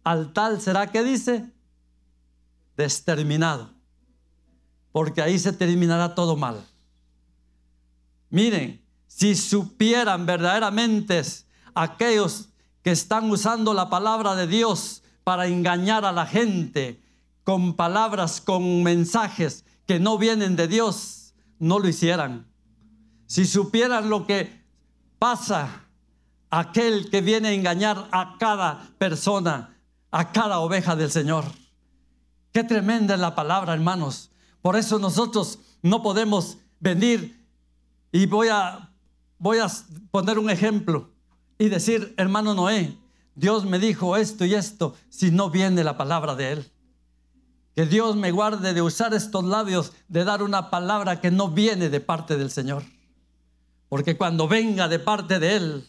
Al 0.04 0.34
tal 0.34 0.60
será 0.60 0.92
que 0.92 1.04
dice, 1.04 1.52
desterminado, 2.76 3.70
porque 4.92 5.22
ahí 5.22 5.38
se 5.38 5.54
terminará 5.54 6.16
todo 6.16 6.36
mal. 6.36 6.66
Miren, 8.30 8.84
si 9.08 9.36
supieran 9.36 10.26
verdaderamente 10.26 11.22
aquellos 11.76 12.50
que 12.82 12.92
están 12.92 13.30
usando 13.30 13.76
la 13.76 13.90
palabra 13.90 14.36
de 14.36 14.48
Dios 14.48 15.04
para 15.24 15.46
engañar 15.46 16.04
a 16.04 16.12
la 16.12 16.26
gente 16.26 17.00
con 17.44 17.76
palabras, 17.76 18.42
con 18.42 18.82
mensajes 18.82 19.66
que 19.86 20.00
no 20.00 20.18
vienen 20.18 20.56
de 20.56 20.68
Dios, 20.68 21.36
no 21.60 21.78
lo 21.78 21.88
hicieran 21.88 22.51
si 23.32 23.46
supieran 23.46 24.10
lo 24.10 24.28
que 24.28 24.62
pasa 25.18 25.86
aquel 26.50 27.10
que 27.10 27.22
viene 27.22 27.48
a 27.48 27.54
engañar 27.54 28.10
a 28.12 28.36
cada 28.38 28.90
persona, 28.98 29.80
a 30.12 30.34
cada 30.34 30.60
oveja 30.60 30.98
del 30.98 31.10
Señor. 31.10 31.46
Qué 32.52 32.66
tremenda 32.66 33.14
es 33.14 33.22
la 33.22 33.34
palabra, 33.34 33.74
hermanos. 33.74 34.32
Por 34.62 34.76
eso 34.76 35.00
nosotros 35.00 35.60
no 35.82 36.02
podemos 36.04 36.58
venir 36.82 37.42
y 38.12 38.26
voy 38.26 38.50
a, 38.50 38.92
voy 39.38 39.60
a 39.60 39.68
poner 40.12 40.38
un 40.38 40.50
ejemplo 40.50 41.10
y 41.58 41.70
decir, 41.70 42.14
hermano 42.18 42.54
Noé, 42.54 42.98
Dios 43.36 43.64
me 43.64 43.80
dijo 43.80 44.18
esto 44.18 44.44
y 44.44 44.56
esto, 44.56 44.94
si 45.08 45.32
no 45.32 45.50
viene 45.50 45.86
la 45.86 45.96
palabra 45.96 46.36
de 46.36 46.52
Él. 46.52 46.72
Que 47.78 47.86
Dios 47.86 48.18
me 48.18 48.32
guarde 48.32 48.74
de 48.74 48.82
usar 48.82 49.14
estos 49.14 49.46
labios, 49.46 49.94
de 50.10 50.26
dar 50.26 50.44
una 50.44 50.70
palabra 50.70 51.22
que 51.22 51.32
no 51.32 51.48
viene 51.48 51.88
de 51.88 52.02
parte 52.02 52.36
del 52.36 52.52
Señor. 52.52 52.84
Porque 53.92 54.16
cuando 54.16 54.48
venga 54.48 54.88
de 54.88 55.00
parte 55.00 55.38
de 55.38 55.58
Él, 55.58 55.88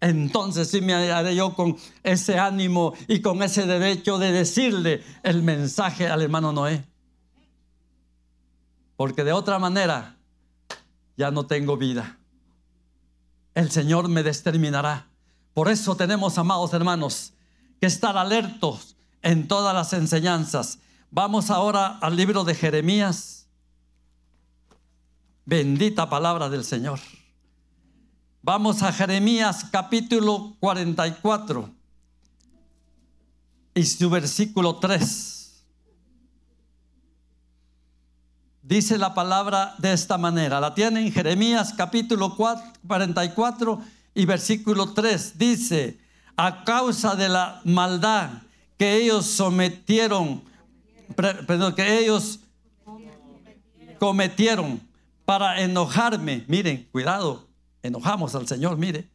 entonces 0.00 0.70
sí 0.70 0.80
me 0.80 0.94
haré 0.94 1.34
yo 1.34 1.52
con 1.56 1.76
ese 2.04 2.38
ánimo 2.38 2.94
y 3.08 3.20
con 3.20 3.42
ese 3.42 3.66
derecho 3.66 4.18
de 4.18 4.30
decirle 4.30 5.02
el 5.24 5.42
mensaje 5.42 6.06
al 6.06 6.22
hermano 6.22 6.52
Noé. 6.52 6.86
Porque 8.96 9.24
de 9.24 9.32
otra 9.32 9.58
manera 9.58 10.16
ya 11.16 11.32
no 11.32 11.46
tengo 11.46 11.76
vida. 11.76 12.20
El 13.56 13.68
Señor 13.72 14.08
me 14.08 14.22
determinará. 14.22 15.08
Por 15.52 15.68
eso 15.68 15.96
tenemos, 15.96 16.38
amados 16.38 16.72
hermanos, 16.72 17.32
que 17.80 17.88
estar 17.88 18.16
alertos 18.16 18.96
en 19.22 19.48
todas 19.48 19.74
las 19.74 19.92
enseñanzas. 19.92 20.78
Vamos 21.10 21.50
ahora 21.50 21.98
al 22.00 22.14
libro 22.14 22.44
de 22.44 22.54
Jeremías. 22.54 23.48
Bendita 25.44 26.08
palabra 26.08 26.48
del 26.48 26.62
Señor. 26.62 27.00
Vamos 28.42 28.82
a 28.82 28.90
Jeremías 28.90 29.66
capítulo 29.70 30.56
44 30.60 31.70
y 33.74 33.84
su 33.84 34.08
versículo 34.08 34.76
3. 34.76 35.40
dice 38.62 38.96
la 38.98 39.12
palabra 39.14 39.74
de 39.78 39.92
esta 39.92 40.16
manera. 40.16 40.60
La 40.60 40.74
tiene 40.74 41.00
en 41.00 41.12
Jeremías 41.12 41.74
capítulo 41.76 42.36
44 42.36 43.82
y 44.14 44.24
versículo 44.24 44.94
3. 44.94 45.36
Dice, 45.36 45.98
a 46.36 46.64
causa 46.64 47.16
de 47.16 47.28
la 47.28 47.60
maldad 47.64 48.30
que 48.78 48.94
ellos 48.94 49.26
sometieron, 49.26 50.42
perdón, 51.14 51.74
que 51.74 51.98
ellos 51.98 52.40
cometieron 53.98 54.80
para 55.26 55.60
enojarme. 55.60 56.44
Miren, 56.46 56.88
cuidado, 56.92 57.49
enojamos 57.82 58.34
al 58.34 58.46
Señor, 58.46 58.76
mire. 58.76 59.08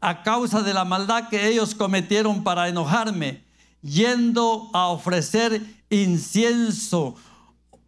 A 0.00 0.22
causa 0.22 0.62
de 0.62 0.72
la 0.72 0.84
maldad 0.84 1.28
que 1.28 1.48
ellos 1.48 1.74
cometieron 1.74 2.42
para 2.42 2.68
enojarme, 2.68 3.44
yendo 3.82 4.70
a 4.72 4.88
ofrecer 4.88 5.62
incienso, 5.90 7.16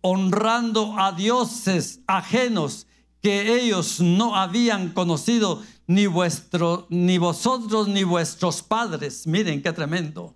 honrando 0.02 0.98
a 0.98 1.12
dioses 1.12 2.00
ajenos 2.06 2.86
que 3.22 3.54
ellos 3.60 4.00
no 4.00 4.36
habían 4.36 4.90
conocido, 4.90 5.62
ni, 5.86 6.06
vuestro, 6.06 6.86
ni 6.90 7.18
vosotros 7.18 7.88
ni 7.88 8.04
vuestros 8.04 8.62
padres. 8.62 9.26
Miren 9.26 9.62
qué 9.62 9.72
tremendo. 9.72 10.34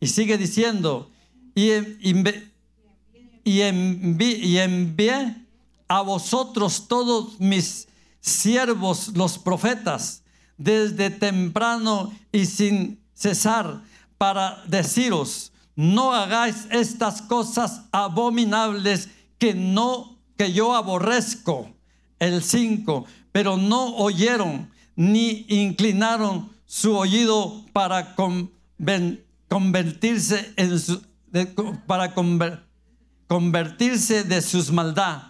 Y 0.00 0.08
sigue 0.08 0.36
diciendo, 0.36 1.10
y, 1.54 1.70
y, 3.44 3.62
envié 4.58 5.36
a 5.88 6.00
vosotros 6.02 6.88
todos 6.88 7.40
mis 7.40 7.88
siervos, 8.24 9.12
los 9.14 9.38
profetas, 9.38 10.22
desde 10.56 11.10
temprano 11.10 12.10
y 12.32 12.46
sin 12.46 12.98
cesar, 13.12 13.82
para 14.16 14.62
deciros, 14.66 15.52
no 15.76 16.12
hagáis 16.12 16.66
estas 16.70 17.20
cosas 17.20 17.82
abominables 17.92 19.10
que 19.38 19.54
no 19.54 20.16
que 20.38 20.52
yo 20.52 20.74
aborrezco. 20.74 21.70
El 22.18 22.42
5, 22.42 23.04
pero 23.30 23.56
no 23.58 23.96
oyeron 23.96 24.70
ni 24.96 25.44
inclinaron 25.48 26.50
su 26.64 26.96
oído 26.96 27.66
para 27.72 28.14
convertirse 29.48 30.54
en 30.56 30.78
su, 30.78 31.02
para 31.86 32.14
convertirse 33.26 34.24
de 34.24 34.40
sus 34.40 34.70
maldad, 34.70 35.24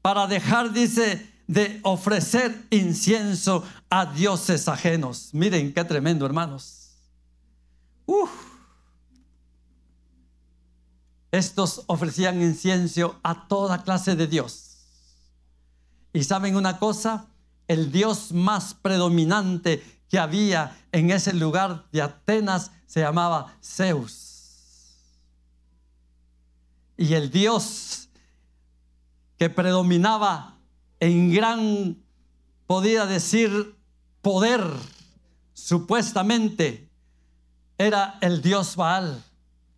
para 0.00 0.26
dejar, 0.26 0.72
dice, 0.72 1.26
de 1.48 1.80
ofrecer 1.82 2.66
incienso 2.70 3.64
a 3.90 4.06
dioses 4.06 4.68
ajenos. 4.68 5.30
Miren 5.32 5.72
qué 5.72 5.82
tremendo, 5.82 6.24
hermanos. 6.24 6.94
Estos 11.32 11.82
ofrecían 11.86 12.42
incienso 12.42 13.18
a 13.22 13.48
toda 13.48 13.82
clase 13.82 14.14
de 14.14 14.26
Dios. 14.26 14.78
Y 16.12 16.24
saben 16.24 16.54
una 16.56 16.78
cosa, 16.78 17.26
el 17.66 17.92
Dios 17.92 18.32
más 18.32 18.74
predominante 18.74 19.82
que 20.08 20.18
había 20.18 20.76
en 20.92 21.10
ese 21.10 21.32
lugar 21.32 21.86
de 21.92 22.02
Atenas 22.02 22.72
se 22.86 23.00
llamaba 23.00 23.56
Zeus. 23.62 24.96
Y 26.96 27.14
el 27.14 27.30
Dios 27.30 28.08
que 29.38 29.48
predominaba 29.48 30.57
en 31.00 31.32
gran, 31.32 32.02
podía 32.66 33.06
decir, 33.06 33.76
poder, 34.22 34.62
supuestamente, 35.52 36.88
era 37.78 38.18
el 38.20 38.42
Dios 38.42 38.76
Baal. 38.76 39.22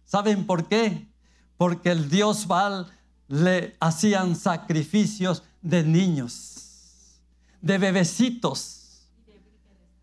¿Saben 0.04 0.46
por 0.46 0.66
qué? 0.66 1.08
Porque 1.56 1.90
el 1.90 2.08
Dios 2.08 2.46
Baal 2.46 2.86
le 3.28 3.76
hacían 3.78 4.34
sacrificios 4.34 5.42
de 5.62 5.84
niños, 5.84 7.20
de 7.60 7.78
bebecitos, 7.78 9.06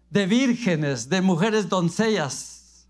de 0.09 0.25
vírgenes, 0.27 1.09
de 1.09 1.21
mujeres 1.21 1.67
doncellas. 1.67 2.87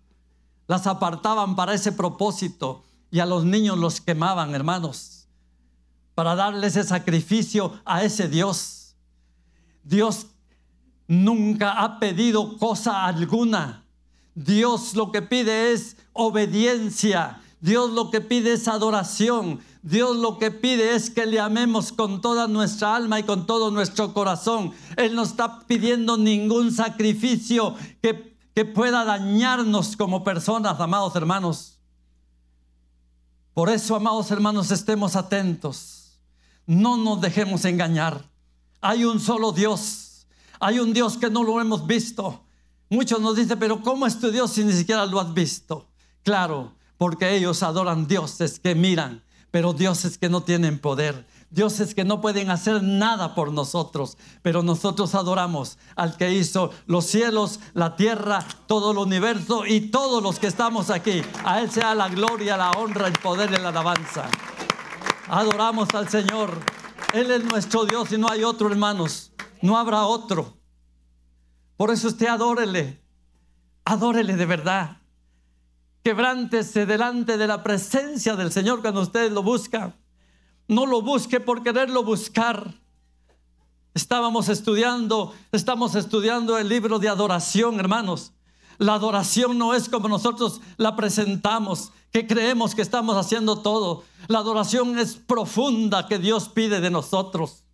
Las 0.68 0.86
apartaban 0.86 1.56
para 1.56 1.74
ese 1.74 1.90
propósito 1.92 2.84
y 3.10 3.20
a 3.20 3.26
los 3.26 3.44
niños 3.44 3.78
los 3.78 4.00
quemaban, 4.00 4.54
hermanos, 4.54 5.17
para 6.18 6.34
darle 6.34 6.66
ese 6.66 6.82
sacrificio 6.82 7.80
a 7.84 8.02
ese 8.02 8.26
Dios. 8.26 8.96
Dios 9.84 10.26
nunca 11.06 11.74
ha 11.74 12.00
pedido 12.00 12.58
cosa 12.58 13.04
alguna. 13.04 13.84
Dios 14.34 14.96
lo 14.96 15.12
que 15.12 15.22
pide 15.22 15.70
es 15.70 15.96
obediencia. 16.12 17.40
Dios 17.60 17.92
lo 17.92 18.10
que 18.10 18.20
pide 18.20 18.54
es 18.54 18.66
adoración. 18.66 19.60
Dios 19.80 20.16
lo 20.16 20.40
que 20.40 20.50
pide 20.50 20.96
es 20.96 21.08
que 21.08 21.24
le 21.24 21.38
amemos 21.38 21.92
con 21.92 22.20
toda 22.20 22.48
nuestra 22.48 22.96
alma 22.96 23.20
y 23.20 23.22
con 23.22 23.46
todo 23.46 23.70
nuestro 23.70 24.12
corazón. 24.12 24.72
Él 24.96 25.14
no 25.14 25.22
está 25.22 25.60
pidiendo 25.68 26.16
ningún 26.16 26.72
sacrificio 26.72 27.76
que, 28.02 28.36
que 28.56 28.64
pueda 28.64 29.04
dañarnos 29.04 29.96
como 29.96 30.24
personas, 30.24 30.80
amados 30.80 31.14
hermanos. 31.14 31.78
Por 33.54 33.70
eso, 33.70 33.94
amados 33.94 34.28
hermanos, 34.32 34.72
estemos 34.72 35.14
atentos. 35.14 35.97
No 36.68 36.96
nos 36.98 37.20
dejemos 37.20 37.64
engañar. 37.64 38.30
Hay 38.80 39.04
un 39.04 39.18
solo 39.18 39.52
Dios. 39.52 40.26
Hay 40.60 40.78
un 40.78 40.92
Dios 40.92 41.16
que 41.16 41.30
no 41.30 41.42
lo 41.42 41.60
hemos 41.60 41.86
visto. 41.86 42.44
Muchos 42.90 43.20
nos 43.20 43.36
dicen, 43.36 43.58
pero 43.58 43.80
¿cómo 43.82 44.06
es 44.06 44.20
tu 44.20 44.30
Dios 44.30 44.52
si 44.52 44.62
ni 44.62 44.72
siquiera 44.72 45.04
lo 45.06 45.18
has 45.18 45.32
visto? 45.32 45.88
Claro, 46.22 46.74
porque 46.96 47.34
ellos 47.34 47.62
adoran 47.62 48.06
dioses 48.06 48.60
que 48.60 48.74
miran, 48.74 49.24
pero 49.50 49.72
dioses 49.72 50.18
que 50.18 50.28
no 50.28 50.42
tienen 50.42 50.78
poder 50.78 51.26
dioses 51.50 51.94
que 51.94 52.04
no 52.04 52.20
pueden 52.20 52.50
hacer 52.50 52.82
nada 52.82 53.34
por 53.34 53.52
nosotros, 53.52 54.18
pero 54.42 54.62
nosotros 54.62 55.14
adoramos 55.14 55.78
al 55.96 56.16
que 56.16 56.32
hizo 56.32 56.70
los 56.86 57.06
cielos, 57.06 57.60
la 57.74 57.96
tierra, 57.96 58.44
todo 58.66 58.92
el 58.92 58.98
universo 58.98 59.64
y 59.66 59.80
todos 59.80 60.22
los 60.22 60.38
que 60.38 60.46
estamos 60.46 60.90
aquí. 60.90 61.22
A 61.44 61.60
Él 61.60 61.70
sea 61.70 61.94
la 61.94 62.08
gloria, 62.08 62.56
la 62.56 62.72
honra, 62.72 63.06
el 63.06 63.14
poder 63.14 63.50
y 63.50 63.56
la 63.56 63.68
alabanza. 63.68 64.28
Adoramos 65.28 65.94
al 65.94 66.08
Señor. 66.08 66.58
Él 67.12 67.30
es 67.30 67.44
nuestro 67.44 67.84
Dios 67.84 68.10
y 68.12 68.18
no 68.18 68.30
hay 68.30 68.44
otro, 68.44 68.68
hermanos. 68.70 69.30
No 69.60 69.76
habrá 69.76 70.06
otro. 70.06 70.54
Por 71.76 71.90
eso 71.90 72.08
usted 72.08 72.28
adórele. 72.28 73.02
Adórele 73.84 74.36
de 74.36 74.46
verdad. 74.46 74.98
Quebrántese 76.02 76.86
delante 76.86 77.36
de 77.36 77.46
la 77.46 77.62
presencia 77.62 78.36
del 78.36 78.50
Señor 78.52 78.80
cuando 78.80 79.02
usted 79.02 79.30
lo 79.30 79.42
busca. 79.42 79.94
No 80.66 80.86
lo 80.86 81.02
busque 81.02 81.40
por 81.40 81.62
quererlo 81.62 82.02
buscar. 82.02 82.74
Estábamos 83.92 84.48
estudiando, 84.48 85.34
estamos 85.52 85.94
estudiando 85.94 86.56
el 86.56 86.68
libro 86.68 86.98
de 86.98 87.08
adoración, 87.08 87.80
hermanos. 87.80 88.32
La 88.78 88.94
adoración 88.94 89.58
no 89.58 89.74
es 89.74 89.88
como 89.88 90.08
nosotros 90.08 90.60
la 90.76 90.94
presentamos, 90.94 91.92
que 92.12 92.26
creemos 92.26 92.74
que 92.74 92.82
estamos 92.82 93.16
haciendo 93.16 93.60
todo. 93.60 94.04
La 94.28 94.38
adoración 94.38 94.98
es 94.98 95.14
profunda 95.16 96.06
que 96.06 96.18
Dios 96.18 96.48
pide 96.48 96.80
de 96.80 96.90
nosotros. 96.90 97.64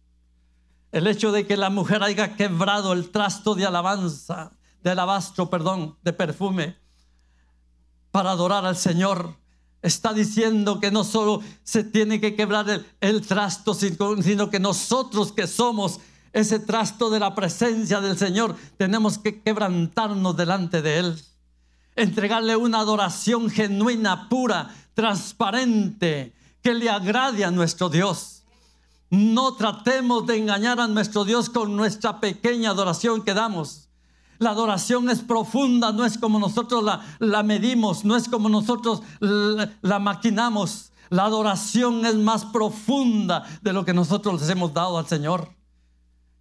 El 0.92 1.06
hecho 1.06 1.32
de 1.32 1.46
que 1.46 1.56
la 1.56 1.70
mujer 1.70 2.02
haya 2.02 2.36
quebrado 2.36 2.92
el 2.92 3.10
trasto 3.10 3.54
de 3.54 3.66
alabanza, 3.66 4.52
de 4.82 4.90
alabastro, 4.90 5.50
perdón, 5.50 5.96
de 6.02 6.12
perfume, 6.12 6.76
para 8.10 8.30
adorar 8.30 8.64
al 8.64 8.76
Señor 8.76 9.36
está 9.82 10.14
diciendo 10.14 10.80
que 10.80 10.90
no 10.90 11.04
solo 11.04 11.42
se 11.62 11.84
tiene 11.84 12.20
que 12.20 12.34
quebrar 12.34 12.84
el, 13.00 13.26
trasto, 13.26 13.74
sino 13.74 14.50
que 14.50 14.58
nosotros 14.58 15.32
que 15.32 15.46
somos 15.46 16.00
ese 16.32 16.58
trasto 16.58 17.10
de 17.10 17.20
la 17.20 17.34
presencia 17.34 18.00
del 18.00 18.18
Señor, 18.18 18.56
tenemos 18.76 19.18
que 19.18 19.40
quebrantarnos 19.40 20.36
delante 20.36 20.82
de 20.82 20.98
Él. 20.98 21.22
Entregarle 21.96 22.56
una 22.56 22.80
adoración 22.80 23.50
genuina, 23.50 24.28
pura, 24.28 24.74
transparente, 24.94 26.34
que 26.62 26.74
le 26.74 26.90
agrade 26.90 27.44
a 27.44 27.50
nuestro 27.50 27.88
Dios. 27.88 28.42
No 29.10 29.54
tratemos 29.54 30.26
de 30.26 30.38
engañar 30.38 30.80
a 30.80 30.88
nuestro 30.88 31.24
Dios 31.24 31.50
con 31.50 31.76
nuestra 31.76 32.20
pequeña 32.20 32.70
adoración 32.70 33.22
que 33.22 33.34
damos. 33.34 33.88
La 34.38 34.50
adoración 34.50 35.08
es 35.08 35.20
profunda, 35.20 35.92
no 35.92 36.04
es 36.04 36.18
como 36.18 36.38
nosotros 36.38 36.84
la, 37.18 37.42
medimos, 37.42 38.04
no 38.04 38.16
es 38.16 38.28
como 38.28 38.48
nosotros 38.48 39.02
la, 39.20 39.70
la, 39.80 39.98
maquinamos. 39.98 40.90
La 41.10 41.24
adoración 41.24 42.04
es 42.04 42.16
más 42.16 42.44
profunda 42.46 43.44
de 43.62 43.72
lo 43.72 43.84
que 43.84 43.94
nosotros 43.94 44.40
les 44.40 44.50
hemos 44.50 44.74
dado 44.74 44.98
al 44.98 45.06
Señor. 45.06 45.50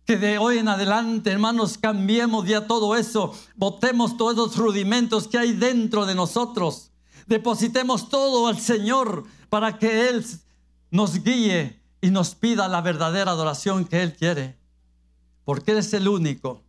Que 0.06 0.18
de 0.18 0.38
hoy 0.38 0.58
en 0.58 0.68
adelante, 0.68 1.32
hermanos, 1.32 1.78
cambiemos 1.78 2.46
ya 2.46 2.68
todo 2.68 2.96
eso, 2.96 3.34
botemos 3.56 4.18
todos 4.18 4.34
esos 4.34 4.58
rudimentos 4.58 5.28
que 5.28 5.38
hay 5.38 5.54
dentro 5.54 6.06
de 6.06 6.14
nosotros, 6.14 6.92
depositemos 7.26 8.10
todo 8.10 8.48
al 8.48 8.60
Señor 8.60 9.24
para 9.50 9.78
que 9.80 10.10
Él 10.10 10.26
nos 10.92 11.24
guíe 11.24 11.82
y 12.02 12.12
nos 12.12 12.36
pida 12.36 12.68
la 12.68 12.82
verdadera 12.82 13.32
adoración 13.32 13.86
que 13.86 14.04
Él 14.04 14.14
quiere, 14.14 14.58
porque 15.46 15.72
Él 15.72 15.78
es 15.78 15.94
el 15.94 16.08
único 16.08 16.64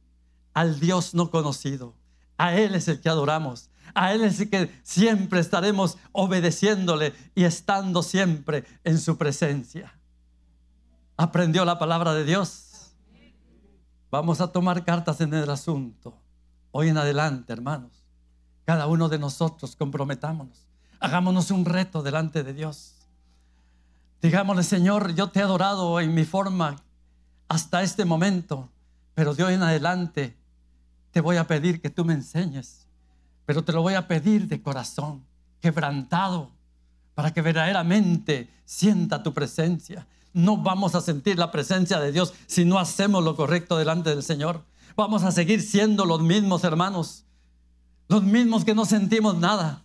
al 0.54 0.78
Dios 0.78 1.14
no 1.14 1.30
conocido. 1.30 1.94
A 2.38 2.54
Él 2.54 2.74
es 2.74 2.88
el 2.88 3.00
que 3.00 3.08
adoramos. 3.08 3.68
A 3.94 4.14
Él 4.14 4.22
es 4.22 4.40
el 4.40 4.48
que 4.48 4.80
siempre 4.82 5.40
estaremos 5.40 5.98
obedeciéndole 6.12 7.12
y 7.34 7.44
estando 7.44 8.02
siempre 8.02 8.64
en 8.84 8.98
su 8.98 9.18
presencia. 9.18 9.98
aprendió 11.16 11.64
la 11.64 11.78
palabra 11.78 12.14
de 12.14 12.24
Dios. 12.24 12.63
Vamos 14.14 14.40
a 14.40 14.46
tomar 14.46 14.84
cartas 14.84 15.20
en 15.22 15.34
el 15.34 15.50
asunto. 15.50 16.14
Hoy 16.70 16.88
en 16.88 16.96
adelante, 16.96 17.52
hermanos, 17.52 17.90
cada 18.64 18.86
uno 18.86 19.08
de 19.08 19.18
nosotros 19.18 19.74
comprometámonos. 19.74 20.68
Hagámonos 21.00 21.50
un 21.50 21.64
reto 21.64 22.00
delante 22.00 22.44
de 22.44 22.52
Dios. 22.52 22.94
Digámosle, 24.22 24.62
Señor, 24.62 25.16
yo 25.16 25.30
te 25.30 25.40
he 25.40 25.42
adorado 25.42 25.98
en 25.98 26.14
mi 26.14 26.24
forma 26.24 26.76
hasta 27.48 27.82
este 27.82 28.04
momento, 28.04 28.68
pero 29.14 29.34
de 29.34 29.42
hoy 29.42 29.54
en 29.54 29.64
adelante 29.64 30.36
te 31.10 31.20
voy 31.20 31.36
a 31.36 31.48
pedir 31.48 31.82
que 31.82 31.90
tú 31.90 32.04
me 32.04 32.14
enseñes, 32.14 32.86
pero 33.44 33.64
te 33.64 33.72
lo 33.72 33.82
voy 33.82 33.94
a 33.94 34.06
pedir 34.06 34.46
de 34.46 34.62
corazón, 34.62 35.24
quebrantado, 35.60 36.52
para 37.16 37.32
que 37.32 37.42
verdaderamente 37.42 38.48
sienta 38.64 39.24
tu 39.24 39.34
presencia. 39.34 40.06
No 40.34 40.58
vamos 40.58 40.94
a 40.94 41.00
sentir 41.00 41.38
la 41.38 41.50
presencia 41.50 41.98
de 42.00 42.12
Dios 42.12 42.34
si 42.46 42.64
no 42.66 42.78
hacemos 42.78 43.24
lo 43.24 43.36
correcto 43.36 43.78
delante 43.78 44.10
del 44.10 44.22
Señor. 44.22 44.64
Vamos 44.96 45.22
a 45.22 45.32
seguir 45.32 45.62
siendo 45.62 46.04
los 46.04 46.20
mismos 46.20 46.64
hermanos, 46.64 47.24
los 48.08 48.22
mismos 48.22 48.64
que 48.64 48.74
no 48.74 48.84
sentimos 48.84 49.38
nada, 49.38 49.83